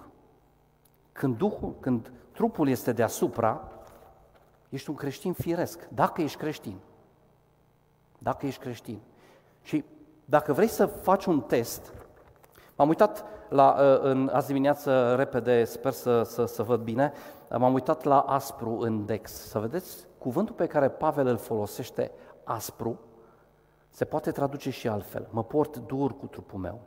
Când, 1.12 1.36
duhul, 1.36 1.74
când 1.80 2.12
trupul 2.32 2.68
este 2.68 2.92
deasupra, 2.92 3.68
ești 4.68 4.90
un 4.90 4.96
creștin 4.96 5.32
firesc, 5.32 5.88
dacă 5.88 6.22
ești 6.22 6.38
creștin. 6.38 6.78
Dacă 8.18 8.46
ești 8.46 8.60
creștin. 8.60 9.00
Și 9.62 9.84
dacă 10.24 10.52
vrei 10.52 10.68
să 10.68 10.86
faci 10.86 11.24
un 11.24 11.40
test, 11.40 11.92
m-am 12.76 12.88
uitat 12.88 13.24
la, 13.48 13.76
uh, 13.80 14.00
în, 14.02 14.30
azi 14.32 14.46
dimineață, 14.46 15.14
repede, 15.14 15.64
sper 15.64 15.92
să, 15.92 16.22
să, 16.22 16.44
să 16.44 16.62
văd 16.62 16.80
bine, 16.80 17.12
m-am 17.50 17.72
uitat 17.72 18.02
la 18.04 18.20
aspru 18.20 18.78
în 18.78 19.06
Dex. 19.06 19.32
Să 19.32 19.58
vedeți, 19.58 20.06
cuvântul 20.18 20.54
pe 20.54 20.66
care 20.66 20.88
Pavel 20.88 21.26
îl 21.26 21.36
folosește, 21.36 22.10
aspru, 22.44 22.98
se 23.90 24.04
poate 24.04 24.30
traduce 24.30 24.70
și 24.70 24.88
altfel. 24.88 25.28
Mă 25.30 25.44
port 25.44 25.76
dur 25.76 26.16
cu 26.16 26.26
trupul 26.26 26.58
meu. 26.58 26.80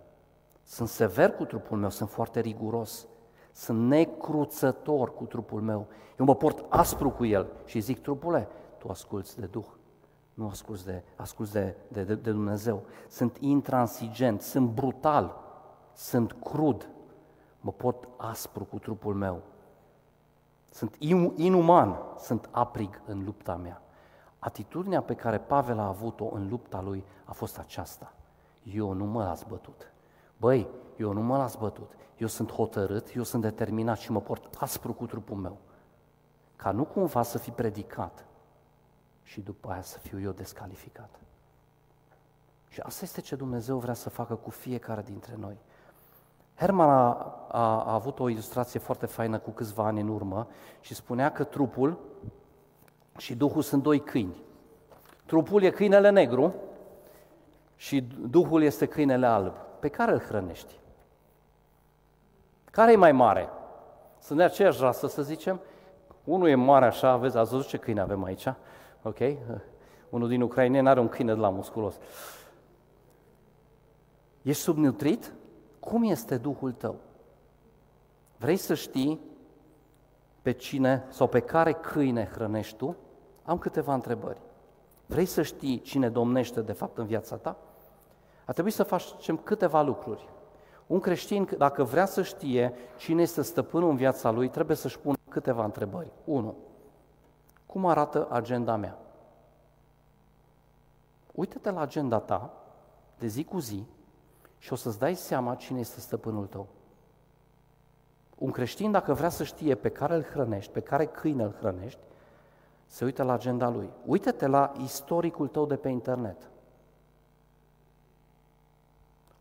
Sunt 0.63 0.87
sever 0.87 1.35
cu 1.35 1.45
trupul 1.45 1.77
meu, 1.77 1.89
sunt 1.89 2.09
foarte 2.09 2.39
riguros. 2.39 3.07
Sunt 3.51 3.87
necruțător 3.87 5.13
cu 5.13 5.23
trupul 5.23 5.61
meu. 5.61 5.87
Eu 6.19 6.25
mă 6.25 6.35
port 6.35 6.65
aspru 6.69 7.09
cu 7.09 7.25
el 7.25 7.47
și 7.65 7.79
zic, 7.79 8.01
trupule, 8.01 8.47
tu 8.77 8.89
asculți 8.89 9.39
de 9.39 9.45
Duh, 9.45 9.65
nu 10.33 10.47
asculți 10.47 10.85
de, 10.85 11.03
asculți 11.15 11.51
de, 11.51 11.75
de, 11.87 12.03
de, 12.03 12.15
de 12.15 12.31
Dumnezeu. 12.31 12.83
Sunt 13.09 13.37
intransigent, 13.39 14.41
sunt 14.41 14.69
brutal, 14.69 15.41
sunt 15.93 16.35
crud, 16.43 16.89
mă 17.61 17.71
pot 17.71 18.07
aspru 18.17 18.63
cu 18.63 18.79
trupul 18.79 19.13
meu. 19.13 19.41
Sunt 20.71 20.95
inuman, 21.35 21.97
sunt 22.17 22.49
aprig 22.51 23.01
în 23.05 23.23
lupta 23.23 23.55
mea. 23.55 23.81
Atitudinea 24.39 25.01
pe 25.01 25.15
care 25.15 25.37
Pavel 25.37 25.79
a 25.79 25.87
avut-o 25.87 26.29
în 26.33 26.49
lupta 26.49 26.81
lui 26.81 27.03
a 27.25 27.31
fost 27.31 27.57
aceasta. 27.57 28.13
Eu 28.63 28.91
nu 28.93 29.05
mă 29.05 29.23
las 29.23 29.43
bătut. 29.43 29.93
Băi, 30.37 30.67
eu 30.97 31.13
nu 31.13 31.21
mă 31.21 31.37
las 31.37 31.55
bătut. 31.55 31.91
Eu 32.17 32.27
sunt 32.27 32.51
hotărât, 32.51 33.15
eu 33.15 33.23
sunt 33.23 33.41
determinat 33.41 33.97
și 33.97 34.11
mă 34.11 34.21
port 34.21 34.55
aspru 34.59 34.93
cu 34.93 35.05
trupul 35.05 35.37
meu. 35.37 35.57
Ca 36.55 36.71
nu 36.71 36.83
cumva 36.83 37.23
să 37.23 37.37
fi 37.37 37.51
predicat 37.51 38.25
și 39.23 39.41
după 39.41 39.71
aia 39.71 39.81
să 39.81 39.97
fiu 39.97 40.21
eu 40.21 40.31
descalificat. 40.31 41.19
Și 42.67 42.79
asta 42.79 43.03
este 43.03 43.21
ce 43.21 43.35
Dumnezeu 43.35 43.77
vrea 43.77 43.93
să 43.93 44.09
facă 44.09 44.35
cu 44.35 44.49
fiecare 44.49 45.01
dintre 45.01 45.35
noi. 45.35 45.57
Herman 46.61 46.89
a, 46.89 47.09
a, 47.47 47.83
a 47.83 47.93
avut 47.93 48.19
o 48.19 48.29
ilustrație 48.29 48.79
foarte 48.79 49.05
faină 49.05 49.39
cu 49.39 49.49
câțiva 49.49 49.85
ani 49.85 50.01
în 50.01 50.07
urmă 50.07 50.47
și 50.79 50.93
spunea 50.95 51.31
că 51.31 51.43
trupul 51.43 51.99
și 53.17 53.35
Duhul 53.35 53.61
sunt 53.61 53.83
doi 53.83 53.99
câini. 53.99 54.35
Trupul 55.25 55.63
e 55.63 55.69
câinele 55.69 56.09
negru 56.09 56.53
și 57.75 58.01
Duhul 58.29 58.63
este 58.63 58.85
câinele 58.85 59.25
alb. 59.25 59.53
Pe 59.79 59.87
care 59.87 60.11
îl 60.11 60.19
hrănești? 60.19 60.79
Care 62.71 62.91
e 62.91 62.95
mai 62.95 63.11
mare? 63.11 63.49
Sunt 64.19 64.37
de 64.37 64.43
aceeași 64.43 64.81
rasă, 64.81 65.07
să 65.07 65.21
zicem. 65.21 65.59
Unul 66.23 66.47
e 66.47 66.55
mare 66.55 66.85
așa, 66.85 67.17
vezi, 67.17 67.37
ați 67.37 67.51
văzut 67.51 67.67
ce 67.67 67.77
câine 67.77 68.01
avem 68.01 68.23
aici? 68.23 68.47
Ok? 69.01 69.17
Unul 70.09 70.27
din 70.27 70.41
ucraineni 70.41 70.89
are 70.89 70.99
un 70.99 71.09
câine 71.09 71.33
de 71.33 71.39
la 71.39 71.49
musculos. 71.49 71.99
Ești 74.41 74.61
subnutrit? 74.61 75.33
Cum 75.81 76.03
este 76.03 76.37
Duhul 76.37 76.71
tău? 76.71 76.95
Vrei 78.37 78.57
să 78.57 78.73
știi 78.73 79.19
pe 80.41 80.51
cine 80.51 81.05
sau 81.09 81.27
pe 81.27 81.39
care 81.39 81.73
câine 81.73 82.29
hrănești 82.33 82.77
tu? 82.77 82.95
Am 83.43 83.57
câteva 83.57 83.93
întrebări. 83.93 84.41
Vrei 85.05 85.25
să 85.25 85.41
știi 85.41 85.81
cine 85.81 86.09
domnește 86.09 86.61
de 86.61 86.71
fapt 86.71 86.97
în 86.97 87.05
viața 87.05 87.35
ta? 87.35 87.57
A 88.45 88.51
trebuit 88.51 88.73
să 88.73 88.83
facem 88.83 89.37
câteva 89.37 89.81
lucruri. 89.81 90.29
Un 90.87 90.99
creștin, 90.99 91.49
dacă 91.57 91.83
vrea 91.83 92.05
să 92.05 92.21
știe 92.21 92.73
cine 92.97 93.21
este 93.21 93.41
stăpânul 93.41 93.89
în 93.89 93.95
viața 93.95 94.31
lui, 94.31 94.49
trebuie 94.49 94.75
să-și 94.75 94.99
pună 94.99 95.17
câteva 95.29 95.63
întrebări. 95.63 96.11
1. 96.23 96.55
Cum 97.65 97.85
arată 97.85 98.27
agenda 98.29 98.75
mea? 98.75 98.97
Uită-te 101.31 101.71
la 101.71 101.81
agenda 101.81 102.19
ta 102.19 102.53
de 103.17 103.27
zi 103.27 103.43
cu 103.43 103.59
zi 103.59 103.85
și 104.61 104.73
o 104.73 104.75
să-ți 104.75 104.99
dai 104.99 105.15
seama 105.15 105.55
cine 105.55 105.79
este 105.79 105.99
stăpânul 105.99 106.47
tău. 106.47 106.67
Un 108.37 108.51
creștin, 108.51 108.91
dacă 108.91 109.13
vrea 109.13 109.29
să 109.29 109.43
știe 109.43 109.75
pe 109.75 109.89
care 109.89 110.15
îl 110.15 110.23
hrănești, 110.23 110.71
pe 110.71 110.79
care 110.79 111.05
câine 111.05 111.43
îl 111.43 111.55
hrănești, 111.59 111.99
se 112.85 113.05
uită 113.05 113.23
la 113.23 113.33
agenda 113.33 113.69
lui. 113.69 113.89
Uită-te 114.05 114.47
la 114.47 114.71
istoricul 114.83 115.47
tău 115.47 115.65
de 115.65 115.75
pe 115.75 115.89
internet. 115.89 116.49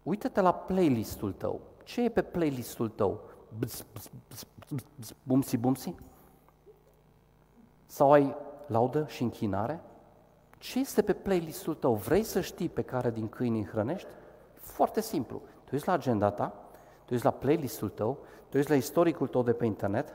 Uită-te 0.03 0.41
la 0.41 0.55
playlistul 0.55 1.33
tău. 1.33 1.61
Ce 1.85 2.03
e 2.03 2.09
pe 2.09 2.23
playlistul 2.23 2.89
tău? 2.89 3.21
bumsi, 5.23 5.57
bumsi? 5.57 5.95
Sau 7.87 8.13
ai 8.13 8.37
laudă 8.67 9.07
și 9.09 9.23
închinare? 9.23 9.81
Ce 10.59 10.79
este 10.79 11.03
pe 11.03 11.13
playlistul 11.13 11.75
tău? 11.75 11.95
Vrei 11.95 12.23
să 12.23 12.41
știi 12.41 12.69
pe 12.69 12.83
care 12.83 13.11
din 13.11 13.29
câini 13.29 13.67
hrănești? 13.67 14.09
Foarte 14.61 15.01
simplu. 15.01 15.43
Tu 15.65 15.75
ești 15.75 15.87
la 15.87 15.93
agenda 15.93 16.31
ta, 16.31 16.53
tu 17.05 17.15
ești 17.15 17.25
la 17.25 17.33
playlistul 17.33 17.89
tău, 17.89 18.19
tu 18.49 18.59
ești 18.59 18.71
la 18.71 18.77
istoricul 18.77 19.29
tău 19.29 19.43
de 19.43 19.53
pe 19.53 19.65
internet, 19.65 20.15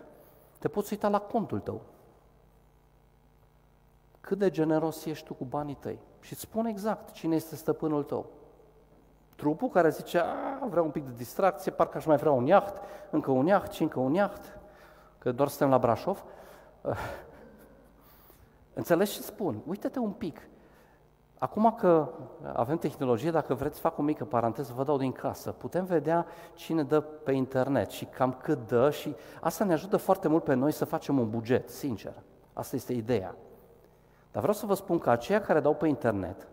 te 0.60 0.67
poți 0.67 0.93
uita 0.93 1.08
la 1.08 1.19
contul 1.19 1.60
tău. 1.60 1.81
Cât 4.21 4.38
de 4.38 4.49
generos 4.49 5.05
ești 5.05 5.25
tu 5.25 5.34
cu 5.34 5.43
banii 5.43 5.77
tăi 5.79 5.99
și 6.21 6.34
îți 6.34 6.41
spune 6.41 6.69
exact 6.69 7.12
cine 7.12 7.36
este 7.36 7.55
stăpânul 7.55 8.03
tău. 8.03 8.25
Trupul 9.36 9.69
care 9.69 9.89
zice, 9.89 10.17
a, 10.17 10.65
vreau 10.69 10.86
un 10.86 10.91
pic 10.91 11.05
de 11.05 11.12
distracție, 11.17 11.71
parcă 11.71 11.97
aș 11.97 12.05
mai 12.05 12.17
vrea 12.17 12.31
un 12.31 12.45
iaht, 12.45 12.81
încă 13.10 13.31
un 13.31 13.45
iaht 13.45 13.71
și 13.71 13.81
încă 13.81 13.99
un 13.99 14.13
iaht, 14.13 14.60
că 15.17 15.31
doar 15.31 15.47
suntem 15.47 15.69
la 15.69 15.77
Brașov. 15.77 16.23
Înțelegi 18.73 19.13
ce 19.13 19.21
spun? 19.21 19.62
Uită-te 19.67 19.99
un 19.99 20.12
pic. 20.12 20.47
Acum 21.45 21.73
că 21.73 22.10
avem 22.53 22.77
tehnologie, 22.77 23.31
dacă 23.31 23.53
vreți, 23.53 23.79
fac 23.79 23.97
o 23.97 24.01
mică 24.01 24.25
paranteză, 24.25 24.73
vă 24.75 24.84
dau 24.84 24.97
din 24.97 25.12
casă. 25.12 25.51
Putem 25.51 25.86
vedea 25.86 26.25
cine 26.53 26.84
dă 26.84 26.99
pe 26.99 27.31
internet 27.31 27.89
și 27.89 28.05
cam 28.05 28.34
cât 28.34 28.67
dă 28.67 28.89
și 28.89 29.15
asta 29.41 29.63
ne 29.63 29.73
ajută 29.73 29.97
foarte 29.97 30.27
mult 30.27 30.43
pe 30.43 30.53
noi 30.53 30.71
să 30.71 30.86
facem 30.86 31.19
un 31.19 31.29
buget, 31.29 31.69
sincer. 31.69 32.13
Asta 32.53 32.75
este 32.75 32.93
ideea. 32.93 33.36
Dar 34.31 34.41
vreau 34.41 34.53
să 34.53 34.65
vă 34.65 34.73
spun 34.73 34.99
că 34.99 35.10
aceia 35.10 35.41
care 35.41 35.60
dau 35.60 35.75
pe 35.75 35.88
internet, 35.88 36.47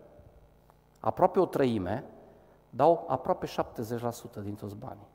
aproape 0.99 1.39
o 1.39 1.45
treime, 1.45 2.03
dau 2.69 3.05
aproape 3.07 3.47
70% 3.47 3.49
din 4.43 4.55
toți 4.55 4.75
banii. 4.75 5.07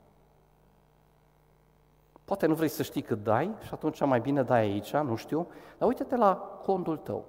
Poate 2.25 2.45
nu 2.45 2.53
vrei 2.53 2.69
să 2.69 2.83
știi 2.83 3.01
cât 3.01 3.23
dai 3.23 3.55
și 3.61 3.73
atunci 3.73 4.05
mai 4.05 4.19
bine 4.19 4.43
dai 4.43 4.59
aici, 4.59 4.93
nu 4.93 5.15
știu, 5.15 5.47
dar 5.77 5.87
uite-te 5.87 6.15
la 6.15 6.35
contul 6.63 6.97
tău 6.97 7.25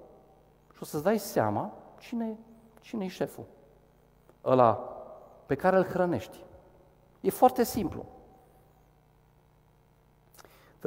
și 0.73 0.79
o 0.81 0.85
să-ți 0.85 1.03
dai 1.03 1.17
seama 1.17 1.73
cine, 2.01 2.37
cine 2.79 3.05
e 3.05 3.07
șeful. 3.07 3.45
Ăla 4.45 4.73
pe 5.45 5.55
care 5.55 5.77
îl 5.77 5.83
hrănești. 5.83 6.43
E 7.21 7.29
foarte 7.29 7.63
simplu. 7.63 8.05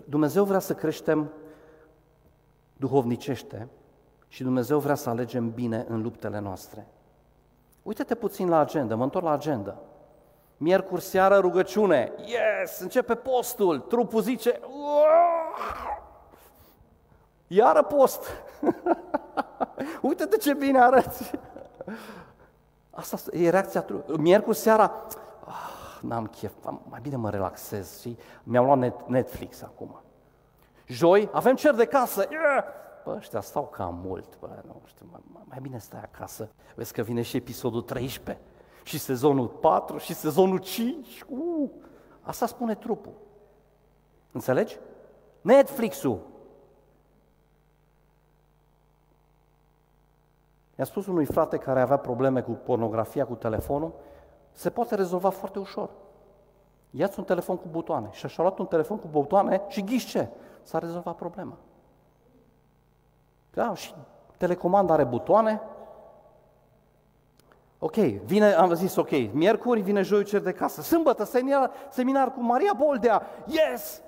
Dumnezeu 0.04 0.44
vrea 0.44 0.58
să 0.58 0.74
creștem 0.74 1.30
duhovnicește 2.76 3.68
și 4.28 4.42
Dumnezeu 4.42 4.78
vrea 4.78 4.94
să 4.94 5.10
alegem 5.10 5.50
bine 5.50 5.84
în 5.88 6.02
luptele 6.02 6.38
noastre. 6.38 6.86
Uite-te 7.82 8.14
puțin 8.14 8.48
la 8.48 8.58
agenda, 8.58 8.94
mă 8.94 9.02
întorc 9.02 9.24
la 9.24 9.32
agenda. 9.32 9.78
Miercuri 10.56 11.02
seară 11.02 11.38
rugăciune, 11.38 12.12
yes, 12.16 12.80
începe 12.80 13.14
postul, 13.14 13.78
trupul 13.78 14.20
zice, 14.20 14.60
iară 17.46 17.82
post. 17.82 18.26
Uite-te 20.00 20.36
ce 20.36 20.54
bine 20.54 20.80
arăți. 20.80 21.30
Asta 22.90 23.36
e 23.36 23.50
reacția 23.50 23.80
trupului. 23.80 24.20
Miercuri 24.20 24.56
seara, 24.56 24.92
ah, 25.46 25.98
n-am 26.00 26.26
chef, 26.26 26.52
mai 26.88 27.00
bine 27.02 27.16
mă 27.16 27.30
relaxez 27.30 28.00
și 28.00 28.16
mi-am 28.42 28.64
luat 28.64 29.08
Netflix 29.08 29.62
acum. 29.62 30.00
Joi, 30.86 31.28
avem 31.32 31.56
cer 31.56 31.74
de 31.74 31.84
casă, 31.84 32.26
yeah! 32.30 32.64
bă, 33.04 33.14
ăștia 33.16 33.40
stau 33.40 33.66
cam 33.66 34.00
mult, 34.04 34.38
bă, 34.40 34.48
nu 34.66 34.82
știu, 34.86 35.06
mai 35.44 35.58
bine 35.62 35.78
stai 35.78 36.00
acasă. 36.12 36.48
Vezi 36.74 36.92
că 36.92 37.02
vine 37.02 37.22
și 37.22 37.36
episodul 37.36 37.82
13, 37.82 38.44
și 38.82 38.98
sezonul 38.98 39.46
4, 39.46 39.98
și 39.98 40.14
sezonul 40.14 40.58
5. 40.58 41.24
Uh, 41.28 41.70
asta 42.22 42.46
spune 42.46 42.74
trupul. 42.74 43.12
Înțelegi? 44.32 44.78
Netflix-ul. 45.40 46.20
I-a 50.78 50.84
spus 50.84 51.06
unui 51.06 51.24
frate 51.24 51.56
care 51.56 51.80
avea 51.80 51.96
probleme 51.96 52.40
cu 52.40 52.50
pornografia, 52.50 53.26
cu 53.26 53.34
telefonul, 53.34 53.92
se 54.52 54.70
poate 54.70 54.94
rezolva 54.94 55.30
foarte 55.30 55.58
ușor. 55.58 55.90
Ia-ți 56.90 57.18
un 57.18 57.24
telefon 57.24 57.56
cu 57.56 57.66
butoane 57.70 58.08
și 58.10 58.26
așa 58.26 58.42
luat 58.42 58.58
un 58.58 58.66
telefon 58.66 58.98
cu 58.98 59.06
butoane 59.10 59.62
și 59.68 59.84
ghiși 59.84 60.06
ce? 60.06 60.28
S-a 60.62 60.78
rezolvat 60.78 61.16
problema. 61.16 61.56
Da, 63.52 63.74
și 63.74 63.94
telecomanda 64.36 64.92
are 64.92 65.04
butoane. 65.04 65.60
Ok, 67.78 67.94
vine, 67.96 68.52
am 68.52 68.74
zis 68.74 68.96
ok, 68.96 69.10
miercuri 69.32 69.80
vine 69.80 70.02
joi 70.02 70.24
cer 70.24 70.40
de 70.40 70.52
casă, 70.52 70.82
sâmbătă 70.82 71.24
seminar, 71.24 71.70
seminar 71.90 72.32
cu 72.32 72.40
Maria 72.42 72.72
Boldea, 72.76 73.22
yes! 73.46 74.02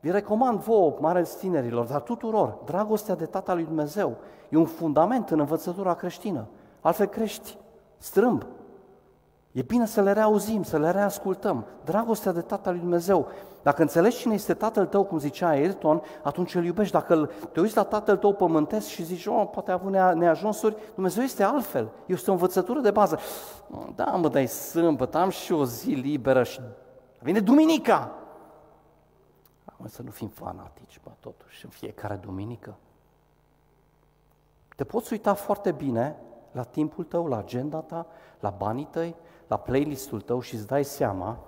Vi 0.00 0.10
recomand 0.10 0.60
vouă, 0.60 0.96
mare 1.00 1.22
tinerilor, 1.38 1.86
dar 1.86 2.00
tuturor, 2.00 2.58
dragostea 2.64 3.14
de 3.14 3.26
Tata 3.26 3.54
lui 3.54 3.64
Dumnezeu 3.64 4.16
e 4.48 4.56
un 4.56 4.66
fundament 4.66 5.30
în 5.30 5.38
învățătura 5.38 5.94
creștină. 5.94 6.46
Altfel 6.80 7.06
crești 7.06 7.58
strâmb. 7.98 8.46
E 9.52 9.62
bine 9.62 9.86
să 9.86 10.02
le 10.02 10.12
reauzim, 10.12 10.62
să 10.62 10.78
le 10.78 10.90
reascultăm. 10.90 11.64
Dragostea 11.84 12.32
de 12.32 12.40
Tatăl 12.40 12.72
lui 12.72 12.80
Dumnezeu. 12.80 13.26
Dacă 13.62 13.82
înțelegi 13.82 14.16
cine 14.16 14.34
este 14.34 14.54
Tatăl 14.54 14.86
tău, 14.86 15.04
cum 15.04 15.18
zicea 15.18 15.48
Ayrton, 15.48 16.02
atunci 16.22 16.54
îl 16.54 16.64
iubești. 16.64 16.92
Dacă 16.92 17.30
te 17.52 17.60
uiți 17.60 17.76
la 17.76 17.82
Tatăl 17.82 18.16
tău 18.16 18.32
pământesc 18.32 18.86
și 18.86 19.04
zici, 19.04 19.26
oh, 19.26 19.48
poate 19.52 19.70
a 19.70 19.74
avut 19.74 19.92
neajunsuri, 20.14 20.76
Dumnezeu 20.94 21.22
este 21.22 21.42
altfel. 21.42 21.88
Este 22.06 22.30
o 22.30 22.32
învățătură 22.32 22.80
de 22.80 22.90
bază. 22.90 23.18
Da, 23.94 24.04
mă, 24.04 24.28
dai 24.28 24.46
sâmbătă, 24.46 25.18
am 25.18 25.28
și 25.28 25.52
o 25.52 25.64
zi 25.64 25.90
liberă 25.90 26.42
și 26.42 26.60
vine 27.20 27.40
duminica. 27.40 28.10
Acum 29.86 29.98
să 29.98 30.04
nu 30.04 30.10
fim 30.10 30.28
fanatici, 30.28 31.00
bă, 31.04 31.10
totuși, 31.20 31.64
în 31.64 31.70
fiecare 31.70 32.14
duminică. 32.14 32.74
Te 34.76 34.84
poți 34.84 35.12
uita 35.12 35.34
foarte 35.34 35.72
bine 35.72 36.16
la 36.52 36.62
timpul 36.62 37.04
tău, 37.04 37.26
la 37.26 37.36
agenda 37.36 37.80
ta, 37.80 38.06
la 38.40 38.50
banii 38.50 38.84
tăi, 38.84 39.16
la 39.46 39.56
playlistul 39.56 40.20
tău 40.20 40.40
și 40.40 40.54
îți 40.54 40.66
dai 40.66 40.84
seama 40.84 41.38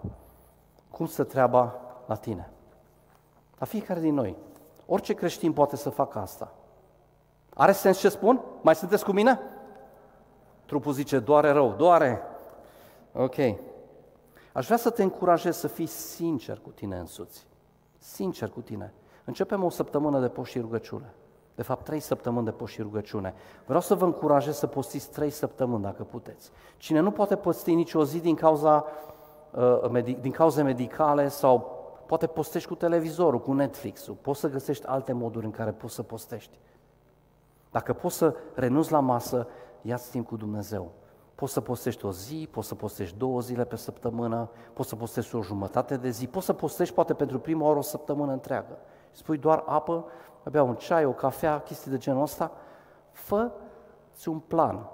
cum 0.90 1.06
să 1.06 1.24
treaba 1.24 1.80
la 2.06 2.14
tine. 2.14 2.50
La 3.58 3.66
fiecare 3.66 4.00
din 4.00 4.14
noi. 4.14 4.36
Orice 4.86 5.14
creștin 5.14 5.52
poate 5.52 5.76
să 5.76 5.90
facă 5.90 6.18
asta. 6.18 6.52
Are 7.54 7.72
sens 7.72 7.98
ce 7.98 8.08
spun? 8.08 8.40
Mai 8.60 8.74
sunteți 8.74 9.04
cu 9.04 9.12
mine? 9.12 9.40
Trupul 10.64 10.92
zice, 10.92 11.18
doare 11.18 11.50
rău, 11.50 11.72
doare. 11.72 12.22
Ok. 13.12 13.36
Aș 14.52 14.64
vrea 14.64 14.76
să 14.76 14.90
te 14.90 15.02
încurajez 15.02 15.56
să 15.56 15.68
fii 15.68 15.86
sincer 15.86 16.58
cu 16.58 16.70
tine 16.70 16.98
însuți. 16.98 17.47
Sincer 17.98 18.48
cu 18.48 18.60
tine. 18.60 18.92
Începem 19.24 19.64
o 19.64 19.70
săptămână 19.70 20.20
de 20.20 20.28
post 20.28 20.50
și 20.50 20.60
rugăciune. 20.60 21.14
De 21.54 21.62
fapt, 21.62 21.84
trei 21.84 22.00
săptămâni 22.00 22.44
de 22.44 22.50
post 22.50 22.72
și 22.72 22.82
rugăciune. 22.82 23.34
Vreau 23.64 23.80
să 23.80 23.94
vă 23.94 24.04
încurajez 24.04 24.56
să 24.56 24.66
postiți 24.66 25.10
trei 25.10 25.30
săptămâni, 25.30 25.82
dacă 25.82 26.02
puteți. 26.02 26.50
Cine 26.76 27.00
nu 27.00 27.10
poate 27.10 27.36
posti 27.36 27.74
nici 27.74 27.94
o 27.94 28.04
zi 28.04 28.20
din 28.20 28.34
cauza, 28.34 28.84
uh, 29.90 30.18
din 30.20 30.30
cauze 30.30 30.62
medicale 30.62 31.28
sau 31.28 31.76
poate 32.06 32.26
postești 32.26 32.68
cu 32.68 32.74
televizorul, 32.74 33.40
cu 33.40 33.52
Netflix-ul, 33.52 34.14
poți 34.14 34.40
să 34.40 34.48
găsești 34.48 34.86
alte 34.86 35.12
moduri 35.12 35.44
în 35.44 35.50
care 35.50 35.70
poți 35.70 35.94
să 35.94 36.02
postești. 36.02 36.58
Dacă 37.70 37.92
poți 37.92 38.16
să 38.16 38.34
renunți 38.54 38.92
la 38.92 39.00
masă, 39.00 39.46
ia-ți 39.82 40.10
timp 40.10 40.26
cu 40.26 40.36
Dumnezeu. 40.36 40.92
Poți 41.38 41.52
să 41.52 41.60
postești 41.60 42.04
o 42.04 42.12
zi, 42.12 42.48
poți 42.50 42.68
să 42.68 42.74
postești 42.74 43.16
două 43.16 43.40
zile 43.40 43.64
pe 43.64 43.76
săptămână, 43.76 44.50
poți 44.72 44.88
să 44.88 44.96
postești 44.96 45.36
o 45.36 45.42
jumătate 45.42 45.96
de 45.96 46.10
zi, 46.10 46.26
poți 46.26 46.46
să 46.46 46.52
postești 46.52 46.94
poate 46.94 47.14
pentru 47.14 47.38
prima 47.38 47.64
oară 47.64 47.78
o 47.78 47.82
săptămână 47.82 48.32
întreagă. 48.32 48.78
Spui 49.10 49.38
doar 49.38 49.62
apă, 49.66 50.04
bea 50.50 50.62
un 50.62 50.74
ceai, 50.74 51.04
o 51.04 51.12
cafea, 51.12 51.60
chestii 51.60 51.90
de 51.90 51.98
genul 51.98 52.22
ăsta. 52.22 52.52
Fă-ți 53.10 54.28
un 54.28 54.38
plan. 54.38 54.88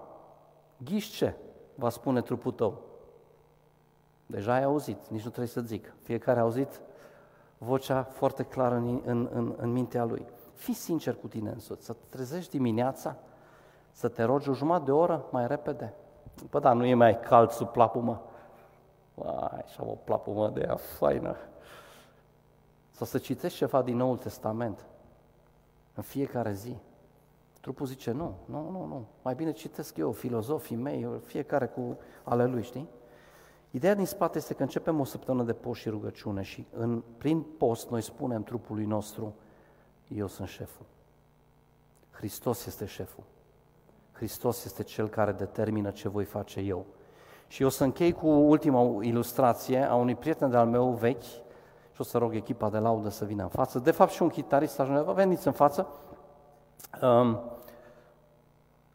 Ghiși 0.77 1.11
ce 1.11 1.35
va 1.75 1.89
spune 1.89 2.21
trupul 2.21 2.53
tău. 2.53 2.83
Deja 4.27 4.53
ai 4.53 4.63
auzit, 4.63 5.09
nici 5.09 5.25
nu 5.25 5.29
trebuie 5.29 5.53
să 5.53 5.61
zic. 5.61 5.95
Fiecare 6.03 6.39
a 6.39 6.43
auzit 6.43 6.81
vocea 7.59 8.03
foarte 8.03 8.43
clară 8.43 8.75
în, 8.75 9.03
în, 9.05 9.29
în, 9.33 9.55
în 9.57 9.73
mintea 9.73 10.05
lui. 10.05 10.27
Fii 10.53 10.75
sincer 10.75 11.15
cu 11.15 11.27
tine 11.27 11.51
însuți, 11.51 11.85
să 11.85 11.93
te 11.93 12.05
trezești 12.09 12.51
dimineața, 12.51 13.17
să 13.91 14.09
te 14.09 14.23
rogi 14.23 14.49
o 14.49 14.55
jumătate 14.55 14.85
de 14.85 14.93
oră 14.93 15.25
mai 15.31 15.47
repede. 15.47 15.95
Bă, 16.51 16.59
da, 16.59 16.73
nu 16.73 16.85
e 16.85 16.95
mai 16.95 17.21
cald 17.21 17.51
sub 17.51 17.69
plapumă. 17.69 18.23
Vai, 19.15 19.65
și 19.67 19.81
am 19.81 19.89
o 19.89 19.97
plapumă 20.05 20.49
de 20.49 20.61
ea 20.61 20.77
faină. 20.77 21.37
Sau 22.91 23.07
să 23.07 23.19
citești 23.19 23.59
ceva 23.59 23.83
din 23.83 23.97
Noul 23.97 24.17
Testament 24.17 24.87
în 25.95 26.03
fiecare 26.03 26.53
zi. 26.53 26.77
Trupul 27.61 27.87
zice, 27.87 28.11
nu, 28.11 28.35
nu, 28.45 28.71
nu, 28.71 28.85
nu, 28.85 29.07
mai 29.23 29.35
bine 29.35 29.53
citesc 29.53 29.97
eu, 29.97 30.13
filozofii 30.13 30.77
mei, 30.77 31.09
fiecare 31.25 31.67
cu 31.67 31.99
ale 32.23 32.47
lui, 32.47 32.63
știi? 32.63 32.89
Ideea 33.71 33.95
din 33.95 34.07
spate 34.07 34.39
este 34.39 34.55
că 34.55 34.63
începem 34.63 35.01
o 35.01 35.05
săptămână 35.05 35.45
de 35.45 35.53
post 35.53 35.81
și 35.81 35.89
rugăciune 35.89 36.43
și 36.43 36.67
în, 36.73 37.03
prin 37.19 37.43
post 37.43 37.91
noi 37.91 38.01
spunem 38.01 38.43
trupului 38.43 38.85
nostru, 38.85 39.35
eu 40.09 40.27
sunt 40.27 40.49
șeful. 40.49 40.87
Hristos 42.11 42.67
este 42.67 42.85
șeful. 42.85 43.25
Hristos 44.25 44.65
este 44.65 44.83
cel 44.83 45.09
care 45.09 45.33
determină 45.33 45.91
ce 45.91 46.09
voi 46.09 46.25
face 46.25 46.61
eu. 46.61 46.87
Și 47.47 47.63
o 47.63 47.69
să 47.69 47.85
închei 47.85 48.13
cu 48.13 48.29
ultima 48.29 49.05
ilustrație 49.05 49.89
a 49.89 49.95
unui 49.95 50.15
prieten 50.15 50.51
de-al 50.51 50.67
meu 50.67 50.91
vechi, 50.91 51.23
și 51.93 52.01
o 52.01 52.03
să 52.03 52.19
rog 52.19 52.35
echipa 52.35 52.69
de 52.69 52.79
laudă 52.79 53.09
să 53.09 53.25
vină 53.25 53.43
în 53.43 53.49
față. 53.49 53.79
De 53.79 53.91
fapt 53.91 54.11
și 54.11 54.23
un 54.23 54.29
chitarist 54.29 54.81
ajunge, 54.81 55.13
veniți 55.13 55.47
în 55.47 55.53
față. 55.53 55.89
Um, 57.03 57.41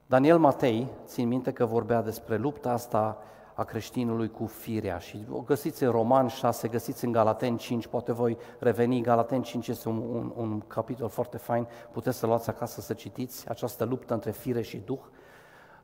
Daniel 0.06 0.38
Matei, 0.38 0.88
țin 1.06 1.28
minte 1.28 1.52
că 1.52 1.65
vorbea 1.65 2.02
despre 2.02 2.38
lupta 2.38 2.72
asta 2.72 3.18
a 3.54 3.63
creștinului 3.63 4.30
cu 4.30 4.46
firea 4.46 4.98
și 4.98 5.26
o 5.32 5.39
găsiți 5.39 5.84
în 5.84 5.92
Roman 5.92 6.28
6, 6.28 6.68
găsiți 6.68 7.06
în 7.06 7.12
Galaten 7.12 7.58
5, 7.58 7.88
poate 7.88 8.12
voi 8.12 8.38
reveni, 8.60 9.02
Galaten 9.02 9.42
5 9.42 9.68
este 9.68 9.89
un, 9.89 9.98
un, 9.98 10.32
un 10.36 10.60
capitol 10.60 11.10
foarte 11.10 11.38
fain, 11.38 11.68
puteți 11.92 12.18
să 12.18 12.26
luați 12.26 12.50
acasă 12.50 12.82
să 12.82 12.94
citiți 12.94 13.50
această 13.50 13.84
luptă 13.84 14.13
între 14.13 14.32
fire 14.32 14.62
și 14.62 14.78
duh. 14.78 15.00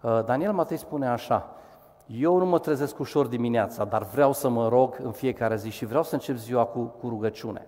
Uh, 0.01 0.23
Daniel 0.25 0.51
Matei 0.51 0.77
spune 0.77 1.07
așa, 1.07 1.55
eu 2.05 2.37
nu 2.37 2.45
mă 2.45 2.59
trezesc 2.59 2.99
ușor 2.99 3.27
dimineața, 3.27 3.85
dar 3.85 4.03
vreau 4.03 4.33
să 4.33 4.49
mă 4.49 4.67
rog 4.67 4.97
în 5.03 5.11
fiecare 5.11 5.55
zi 5.55 5.69
și 5.69 5.85
vreau 5.85 6.03
să 6.03 6.13
încep 6.13 6.35
ziua 6.35 6.65
cu, 6.65 6.79
cu 6.79 7.09
rugăciune. 7.09 7.67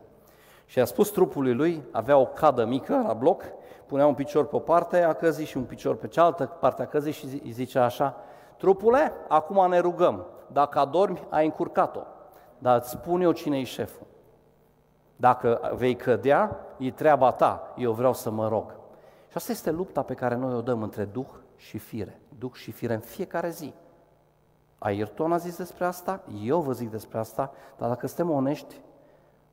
Și 0.66 0.80
a 0.80 0.86
spus 0.86 1.10
trupului 1.10 1.54
lui, 1.54 1.84
avea 1.92 2.18
o 2.18 2.26
cadă 2.26 2.66
mică 2.66 3.04
la 3.08 3.13
bloc, 3.13 3.44
punea 3.86 4.06
un 4.08 4.13
picior 4.13 4.48
pe 4.48 4.56
o 4.56 4.60
parte 4.60 5.04
a 5.04 5.13
căzii 5.13 5.46
și 5.46 5.58
un 5.58 5.63
picior 5.63 5.96
pe 5.96 6.08
cealaltă 6.08 6.46
parte 6.46 6.82
a 6.82 6.86
căzii 6.86 7.12
și 7.12 7.42
îi 7.44 7.52
zicea 7.52 7.84
așa, 7.84 8.16
trupule, 8.58 9.13
acum 9.28 9.70
ne 9.70 9.80
rugăm, 9.80 10.26
dacă 10.52 10.80
adormi, 10.80 11.28
ai 11.30 11.46
încurcat-o, 11.46 12.02
dar 12.58 12.78
îți 12.78 12.90
spun 12.90 13.22
eu 13.22 13.32
cine 13.32 13.60
e 13.60 13.63
șeful. 13.63 14.08
Dacă 15.16 15.72
vei 15.76 15.96
cădea, 15.96 16.60
e 16.78 16.92
treaba 16.92 17.32
ta, 17.32 17.74
eu 17.78 17.92
vreau 17.92 18.13
să 18.13 18.32
mă 18.32 18.48
rog. 18.48 18.76
Și 19.28 19.38
asta 19.38 19.52
este 19.52 19.72
lupta 19.72 20.02
pe 20.02 20.13
care 20.13 20.36
noi 20.36 20.54
o 20.54 20.62
dăm 20.62 20.82
între 20.82 21.04
Duh 21.04 21.28
și 21.58 21.78
fire. 21.78 22.20
Duh 22.38 22.54
și 22.54 22.72
fire 22.72 22.93
în 22.93 23.00
fiecare 23.00 23.50
zi. 23.50 23.74
Ayrton 24.78 25.32
a 25.32 25.38
zis 25.38 25.58
despre 25.58 25.86
asta, 25.86 26.24
eu 26.43 26.62
vă 26.62 26.72
zic 26.72 26.89
despre 26.89 27.17
asta, 27.17 27.52
dar 27.78 27.89
dacă 27.89 28.08
suntem 28.08 28.30
onești, 28.30 28.82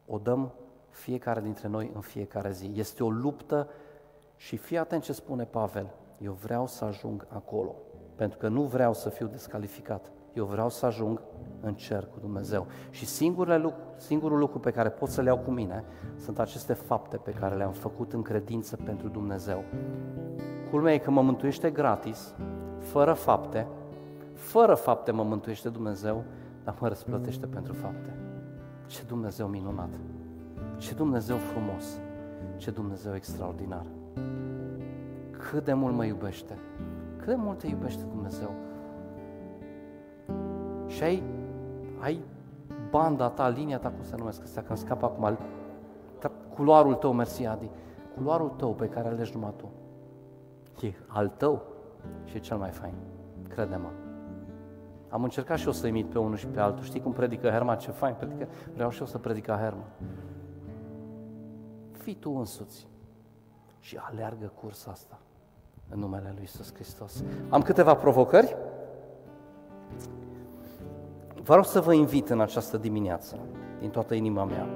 o 0.07 0.19
dăm 0.19 0.53
fiecare 0.89 1.41
dintre 1.41 1.69
noi 1.69 1.91
în 1.95 2.01
fiecare 2.01 2.51
zi. 2.51 2.73
Este 2.75 3.05
o 3.05 3.11
luptă 3.11 3.69
și 4.37 4.57
fii 4.57 4.79
atent 4.79 5.03
ce 5.03 5.13
spune 5.13 5.45
Pavel. 5.45 5.95
Eu 6.19 6.33
vreau 6.33 6.67
să 6.67 6.85
ajung 6.85 7.27
acolo, 7.29 7.75
pentru 8.15 8.39
că 8.39 8.49
nu 8.49 8.63
vreau 8.63 8.95
să 8.95 9.09
fiu 9.09 9.27
descalificat. 9.27 10.13
Eu 10.33 10.45
vreau 10.45 10.69
să 10.69 10.87
ajung 10.87 11.23
în 11.61 11.75
cer 11.75 12.09
cu 12.13 12.19
Dumnezeu. 12.21 12.67
Și 12.91 13.07
singurul 13.07 13.61
lucru, 13.61 13.81
singurul 13.97 14.39
lucru 14.39 14.59
pe 14.59 14.71
care 14.71 14.89
pot 14.89 15.09
să 15.09 15.21
le 15.21 15.29
iau 15.29 15.39
cu 15.39 15.51
mine 15.51 15.85
sunt 16.17 16.39
aceste 16.39 16.73
fapte 16.73 17.17
pe 17.17 17.31
care 17.31 17.55
le-am 17.55 17.73
făcut 17.73 18.13
în 18.13 18.23
credință 18.23 18.77
pentru 18.77 19.09
Dumnezeu. 19.09 19.65
Culmea 20.75 20.93
e 20.93 20.99
că 20.99 21.11
mă 21.11 21.23
mântuiește 21.23 21.71
gratis, 21.71 22.35
fără 22.79 23.13
fapte, 23.13 23.67
fără 24.33 24.75
fapte 24.75 25.11
mă 25.11 25.23
mântuiește 25.23 25.69
Dumnezeu, 25.69 26.25
dar 26.65 26.75
mă 26.81 26.89
răsplătește 26.89 27.47
pentru 27.47 27.73
fapte. 27.73 28.17
Ce 28.87 29.03
Dumnezeu 29.07 29.47
minunat! 29.47 29.89
Ce 30.77 30.95
Dumnezeu 30.95 31.37
frumos! 31.37 31.99
Ce 32.57 32.71
Dumnezeu 32.71 33.15
extraordinar! 33.15 33.85
Cât 35.31 35.65
de 35.65 35.73
mult 35.73 35.95
mă 35.95 36.05
iubește! 36.05 36.59
Cât 37.17 37.27
de 37.27 37.35
mult 37.35 37.59
te 37.59 37.67
iubește 37.67 38.03
Dumnezeu! 38.11 38.51
Și 40.87 41.03
ai, 41.03 41.23
ai 42.01 42.21
banda 42.91 43.29
ta, 43.29 43.49
linia 43.49 43.79
ta, 43.79 43.89
cum 43.89 44.03
se 44.05 44.15
numesc 44.17 44.43
astea, 44.43 44.63
că 44.63 44.75
scapă 44.75 45.05
acum, 45.05 45.39
culoarul 46.55 46.95
tău, 46.95 47.13
mersi 47.13 47.47
Adi, 47.47 47.71
culoarul 48.17 48.49
tău 48.49 48.75
pe 48.75 48.89
care 48.89 49.09
alegi 49.09 49.33
numai 49.35 49.53
tu. 49.57 49.69
E 50.81 50.93
al 51.07 51.29
tău 51.29 51.63
și 52.25 52.37
e 52.37 52.41
cel 52.41 52.57
mai 52.57 52.71
fain, 52.71 52.95
crede-mă. 53.49 53.89
Am 55.09 55.23
încercat 55.23 55.59
și 55.59 55.67
eu 55.67 55.73
să 55.73 55.87
imit 55.87 56.07
pe 56.07 56.19
unul 56.19 56.37
și 56.37 56.47
pe 56.47 56.61
altul. 56.61 56.85
Știi 56.85 57.01
cum 57.01 57.13
predică 57.13 57.49
Herman? 57.49 57.79
Ce 57.79 57.91
fain 57.91 58.15
predică. 58.15 58.49
Vreau 58.75 58.91
și 58.91 59.01
eu 59.01 59.07
să 59.07 59.19
predic 59.19 59.45
ca 59.45 59.57
Herman. 59.57 59.89
Fii 61.91 62.15
tu 62.15 62.31
însuți 62.31 62.89
și 63.81 63.99
aleargă 64.01 64.53
cursa 64.61 64.91
asta 64.91 65.19
în 65.89 65.99
numele 65.99 66.29
Lui 66.31 66.41
Iisus 66.41 66.75
Hristos. 66.75 67.25
Am 67.49 67.63
câteva 67.63 67.95
provocări. 67.95 68.57
Vreau 71.43 71.63
să 71.63 71.81
vă 71.81 71.95
invit 71.95 72.29
în 72.31 72.41
această 72.41 72.77
dimineață, 72.77 73.39
din 73.79 73.91
toată 73.91 74.15
inima 74.15 74.45
mea, 74.45 74.67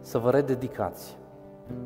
să 0.00 0.18
vă 0.18 0.30
rededicați 0.30 1.16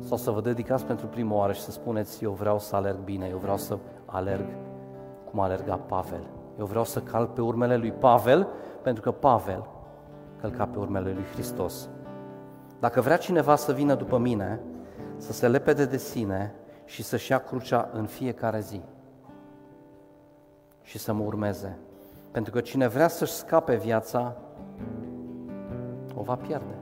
sau 0.07 0.17
să 0.17 0.31
vă 0.31 0.41
dedicați 0.41 0.85
pentru 0.85 1.07
prima 1.07 1.35
oară 1.35 1.53
și 1.53 1.61
să 1.61 1.71
spuneți 1.71 2.23
eu 2.23 2.31
vreau 2.31 2.59
să 2.59 2.75
alerg 2.75 2.97
bine, 2.97 3.27
eu 3.27 3.37
vreau 3.37 3.57
să 3.57 3.77
alerg 4.05 4.45
cum 5.31 5.39
alerga 5.39 5.75
Pavel 5.75 6.23
eu 6.59 6.65
vreau 6.65 6.83
să 6.83 7.01
calc 7.01 7.33
pe 7.33 7.41
urmele 7.41 7.77
lui 7.77 7.91
Pavel, 7.91 8.47
pentru 8.81 9.01
că 9.01 9.11
Pavel 9.11 9.67
călca 10.41 10.65
pe 10.65 10.79
urmele 10.79 11.11
lui 11.13 11.23
Hristos. 11.33 11.89
Dacă 12.79 13.01
vrea 13.01 13.17
cineva 13.17 13.55
să 13.55 13.73
vină 13.73 13.95
după 13.95 14.17
mine, 14.17 14.59
să 15.17 15.33
se 15.33 15.47
lepede 15.47 15.85
de 15.85 15.97
sine 15.97 16.53
și 16.85 17.03
să-și 17.03 17.31
ia 17.31 17.37
crucea 17.37 17.89
în 17.93 18.05
fiecare 18.05 18.59
zi 18.59 18.81
și 20.81 20.97
să 20.97 21.13
mă 21.13 21.23
urmeze. 21.23 21.77
Pentru 22.31 22.51
că 22.51 22.61
cine 22.61 22.87
vrea 22.87 23.07
să-și 23.07 23.33
scape 23.33 23.75
viața, 23.75 24.35
o 26.15 26.21
va 26.21 26.35
pierde. 26.35 26.78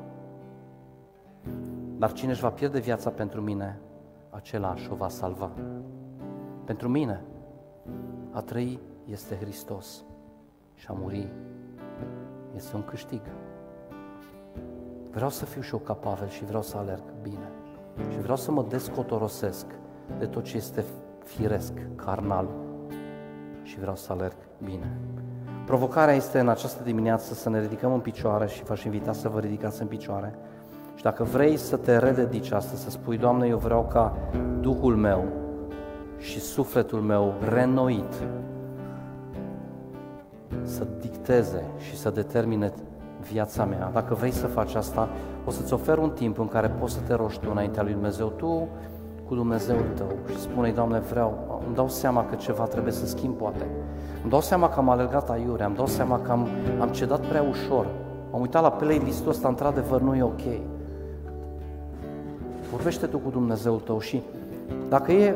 Dar 1.97 2.11
cine 2.11 2.31
își 2.31 2.41
va 2.41 2.49
pierde 2.49 2.79
viața 2.79 3.09
pentru 3.09 3.41
mine, 3.41 3.79
același 4.29 4.91
o 4.91 4.95
va 4.95 5.09
salva. 5.09 5.51
Pentru 6.63 6.89
mine, 6.89 7.23
a 8.31 8.41
trăi 8.41 8.79
este 9.05 9.35
Hristos 9.35 10.03
și 10.73 10.85
a 10.89 10.93
muri 10.93 11.27
este 12.55 12.75
un 12.75 12.83
câștig. 12.83 13.21
Vreau 15.11 15.29
să 15.29 15.45
fiu 15.45 15.61
și 15.61 15.73
eu 15.73 15.79
ca 15.79 15.93
Pavel 15.93 16.27
și 16.27 16.45
vreau 16.45 16.61
să 16.61 16.77
alerg 16.77 17.03
bine. 17.21 17.49
Și 18.11 18.19
vreau 18.19 18.37
să 18.37 18.51
mă 18.51 18.65
descotorosesc 18.69 19.65
de 20.19 20.25
tot 20.25 20.43
ce 20.43 20.57
este 20.57 20.83
firesc, 21.23 21.73
carnal 21.95 22.47
și 23.63 23.79
vreau 23.79 23.95
să 23.95 24.11
alerg 24.11 24.35
bine. 24.63 24.97
Provocarea 25.65 26.13
este 26.13 26.39
în 26.39 26.49
această 26.49 26.83
dimineață 26.83 27.33
să 27.33 27.49
ne 27.49 27.61
ridicăm 27.61 27.93
în 27.93 27.99
picioare 27.99 28.47
și 28.47 28.63
v-aș 28.63 28.83
invita 28.83 29.11
să 29.11 29.29
vă 29.29 29.39
ridicați 29.39 29.81
în 29.81 29.87
picioare. 29.87 30.35
Și 30.97 31.03
dacă 31.03 31.23
vrei 31.23 31.57
să 31.57 31.77
te 31.77 31.97
rededici 31.97 32.51
astăzi, 32.51 32.83
să 32.83 32.89
spui, 32.89 33.17
Doamne, 33.17 33.47
eu 33.47 33.57
vreau 33.57 33.87
ca 33.91 34.15
Duhul 34.61 34.95
meu 34.95 35.23
și 36.17 36.39
sufletul 36.39 36.99
meu 36.99 37.33
renoit 37.49 38.13
să 40.63 40.87
dicteze 40.99 41.63
și 41.77 41.97
să 41.97 42.09
determine 42.09 42.73
viața 43.31 43.65
mea. 43.65 43.89
Dacă 43.93 44.13
vrei 44.13 44.31
să 44.31 44.47
faci 44.47 44.73
asta, 44.73 45.09
o 45.45 45.51
să-ți 45.51 45.73
ofer 45.73 45.97
un 45.97 46.09
timp 46.09 46.39
în 46.39 46.47
care 46.47 46.67
poți 46.67 46.93
să 46.93 46.99
te 47.07 47.13
rogi 47.13 47.39
tu 47.39 47.47
înaintea 47.51 47.83
lui 47.83 47.91
Dumnezeu, 47.91 48.27
tu 48.27 48.67
cu 49.27 49.35
Dumnezeu 49.35 49.75
tău 49.95 50.11
și 50.29 50.39
spune 50.39 50.71
Doamne, 50.71 50.99
vreau, 50.99 51.61
îmi 51.65 51.75
dau 51.75 51.89
seama 51.89 52.25
că 52.25 52.35
ceva 52.35 52.63
trebuie 52.63 52.93
să 52.93 53.05
schimb 53.05 53.35
poate. 53.35 53.65
Îmi 54.21 54.31
dau 54.31 54.41
seama 54.41 54.69
că 54.69 54.79
am 54.79 54.89
alergat 54.89 55.29
aiure, 55.29 55.63
îmi 55.63 55.75
dau 55.75 55.87
seama 55.87 56.19
că 56.19 56.31
am, 56.31 56.47
am 56.79 56.89
cedat 56.89 57.25
prea 57.25 57.41
ușor. 57.41 57.87
Am 58.33 58.41
uitat 58.41 58.61
la 58.61 58.71
playlistul 58.71 59.29
ăsta, 59.29 59.47
într-adevăr 59.47 60.01
nu 60.01 60.15
e 60.15 60.23
ok. 60.23 60.41
Vorbește 62.71 63.05
tu 63.05 63.17
cu 63.17 63.29
Dumnezeu 63.29 63.75
tău 63.75 63.99
și 63.99 64.21
dacă 64.89 65.11
e 65.11 65.35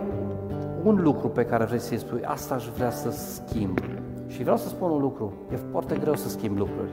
un 0.84 1.02
lucru 1.02 1.28
pe 1.28 1.46
care 1.46 1.66
vrei 1.66 1.80
să-i 1.80 1.98
spui, 1.98 2.24
asta 2.24 2.56
aș 2.56 2.68
vrea 2.68 2.92
să 2.92 3.10
schimb. 3.12 3.80
Și 4.28 4.42
vreau 4.42 4.58
să 4.58 4.68
spun 4.68 4.90
un 4.90 5.02
lucru, 5.02 5.34
e 5.52 5.56
foarte 5.56 5.98
greu 5.98 6.16
să 6.16 6.30
schimb 6.30 6.58
lucruri. 6.58 6.92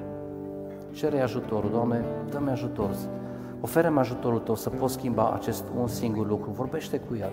Cere 0.90 1.20
ajutorul, 1.20 1.70
Doamne, 1.70 2.04
dă-mi 2.30 2.50
ajutor. 2.50 2.90
Oferă-mi 3.60 3.98
ajutorul 3.98 4.38
Tău 4.38 4.54
să 4.54 4.70
pot 4.70 4.90
schimba 4.90 5.32
acest 5.32 5.64
un 5.80 5.86
singur 5.86 6.26
lucru. 6.28 6.50
Vorbește 6.50 6.98
cu 6.98 7.14
El. 7.14 7.32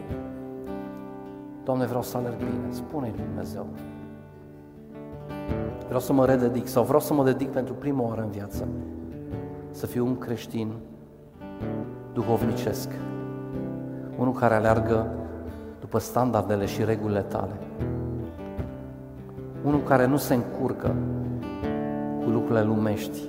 Doamne, 1.63 1.85
vreau 1.85 2.01
să 2.01 2.17
alerg 2.17 2.37
bine. 2.37 2.69
Spune-i 2.69 3.13
lui 3.15 3.25
Dumnezeu. 3.25 3.65
Vreau 5.85 5.99
să 5.99 6.13
mă 6.13 6.25
rededic 6.25 6.67
sau 6.67 6.83
vreau 6.83 6.99
să 6.99 7.13
mă 7.13 7.23
dedic 7.23 7.49
pentru 7.49 7.73
prima 7.73 8.03
oară 8.03 8.21
în 8.21 8.29
viață. 8.29 8.67
Să 9.71 9.85
fiu 9.85 10.05
un 10.05 10.17
creștin 10.17 10.71
duhovnicesc. 12.15 12.89
Unul 14.17 14.33
care 14.33 14.53
aleargă 14.53 15.07
după 15.79 15.99
standardele 15.99 16.65
și 16.65 16.83
regulile 16.83 17.21
tale. 17.21 17.53
Unul 19.65 19.83
care 19.83 20.05
nu 20.07 20.17
se 20.17 20.33
încurcă 20.33 20.95
cu 22.23 22.29
lucrurile 22.29 22.63
lumești, 22.63 23.19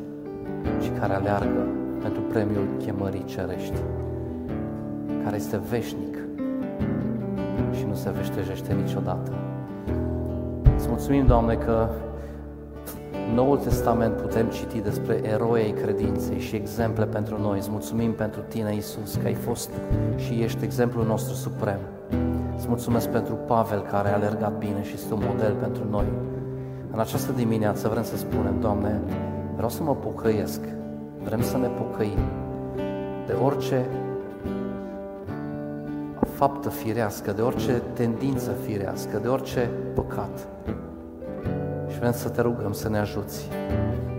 ci 0.81 0.99
care 0.99 1.13
aleargă 1.13 1.67
pentru 2.03 2.21
premiul 2.21 2.67
chemării 2.79 3.25
cerești, 3.25 3.79
care 5.25 5.37
este 5.37 5.61
veșnic 5.71 6.17
și 7.73 7.85
nu 7.89 7.95
se 7.95 8.11
veștejește 8.11 8.73
niciodată. 8.73 9.33
Îți 10.77 10.89
mulțumim, 10.89 11.27
Doamne, 11.27 11.55
că 11.55 11.89
Noul 13.35 13.57
Testament 13.57 14.17
putem 14.17 14.49
citi 14.49 14.79
despre 14.79 15.21
eroii 15.23 15.73
credinței 15.73 16.39
și 16.39 16.55
exemple 16.55 17.05
pentru 17.05 17.41
noi. 17.41 17.59
Îți 17.59 17.71
mulțumim 17.71 18.13
pentru 18.13 18.41
Tine, 18.49 18.75
Iisus, 18.75 19.15
că 19.15 19.27
ai 19.27 19.35
fost 19.35 19.71
și 20.17 20.43
ești 20.43 20.65
exemplul 20.65 21.07
nostru 21.07 21.35
suprem. 21.35 21.79
Îți 22.57 22.69
mulțumesc 22.69 23.09
pentru 23.09 23.35
Pavel 23.35 23.81
care 23.81 24.09
a 24.09 24.15
alergat 24.15 24.59
bine 24.59 24.83
și 24.83 24.95
este 24.95 25.15
un 25.15 25.23
model 25.29 25.55
pentru 25.55 25.83
noi. 25.91 26.07
În 26.93 26.99
această 26.99 27.33
dimineață 27.33 27.89
vrem 27.89 28.03
să 28.03 28.17
spunem, 28.17 28.61
Doamne, 28.61 29.01
vreau 29.55 29.69
să 29.69 29.83
mă 29.83 29.95
pocăiesc, 29.95 30.61
vrem 31.23 31.43
să 31.43 31.57
ne 31.57 31.67
pocăim 31.67 32.19
de 33.27 33.33
orice 33.45 33.87
faptă 36.37 36.69
firească, 36.69 37.33
de 37.33 37.43
orice 37.43 37.83
tendință 37.93 38.51
firească, 38.67 39.19
de 39.19 39.29
orice 39.29 39.71
păcat. 39.95 40.49
Și 41.97 42.03
vrem 42.03 42.15
să 42.15 42.29
te 42.29 42.41
rugăm 42.41 42.73
să 42.73 42.89
ne 42.89 42.99
ajuți. 42.99 43.49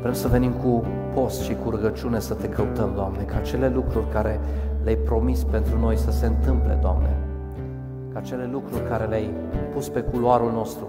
Vrem 0.01 0.13
să 0.13 0.27
venim 0.27 0.51
cu 0.51 0.83
post 1.13 1.41
și 1.41 1.55
cu 1.63 1.69
rugăciune 1.69 2.19
să 2.19 2.33
te 2.33 2.49
căutăm, 2.49 2.91
Doamne, 2.95 3.23
ca 3.23 3.35
acele 3.37 3.69
lucruri 3.69 4.05
care 4.13 4.39
le-ai 4.83 4.95
promis 4.95 5.43
pentru 5.43 5.79
noi 5.79 5.97
să 5.97 6.11
se 6.11 6.25
întâmple, 6.25 6.77
Doamne, 6.81 7.17
ca 8.13 8.19
acele 8.19 8.49
lucruri 8.51 8.87
care 8.87 9.05
le-ai 9.05 9.29
pus 9.73 9.89
pe 9.89 9.99
culoarul 9.99 10.51
nostru, 10.51 10.87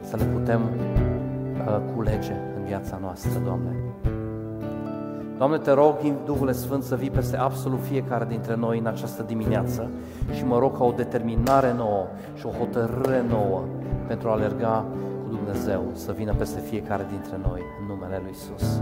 să 0.00 0.16
le 0.16 0.24
putem 0.24 0.60
uh, 0.60 1.80
culege 1.94 2.32
în 2.56 2.64
viața 2.64 2.98
noastră, 3.00 3.40
Doamne. 3.44 3.76
Doamne, 5.38 5.58
te 5.58 5.70
rog, 5.70 5.94
Duhul 6.24 6.52
Sfânt, 6.52 6.82
să 6.82 6.94
vii 6.94 7.10
peste 7.10 7.36
absolut 7.36 7.80
fiecare 7.80 8.24
dintre 8.28 8.56
noi 8.56 8.78
în 8.78 8.86
această 8.86 9.22
dimineață 9.22 9.90
și 10.32 10.44
mă 10.44 10.58
rog 10.58 10.76
ca 10.76 10.84
o 10.84 10.92
determinare 10.96 11.74
nouă 11.76 12.06
și 12.34 12.46
o 12.46 12.50
hotărâre 12.50 13.24
nouă 13.28 13.62
pentru 14.06 14.28
a 14.28 14.32
alerga 14.32 14.84
cu 15.11 15.11
Dumnezeu 15.32 15.90
să 15.94 16.12
vină 16.12 16.34
peste 16.34 16.60
fiecare 16.60 17.06
dintre 17.10 17.36
noi 17.42 17.60
în 17.80 17.86
numele 17.86 18.20
Lui 18.22 18.30
Isus. 18.30 18.80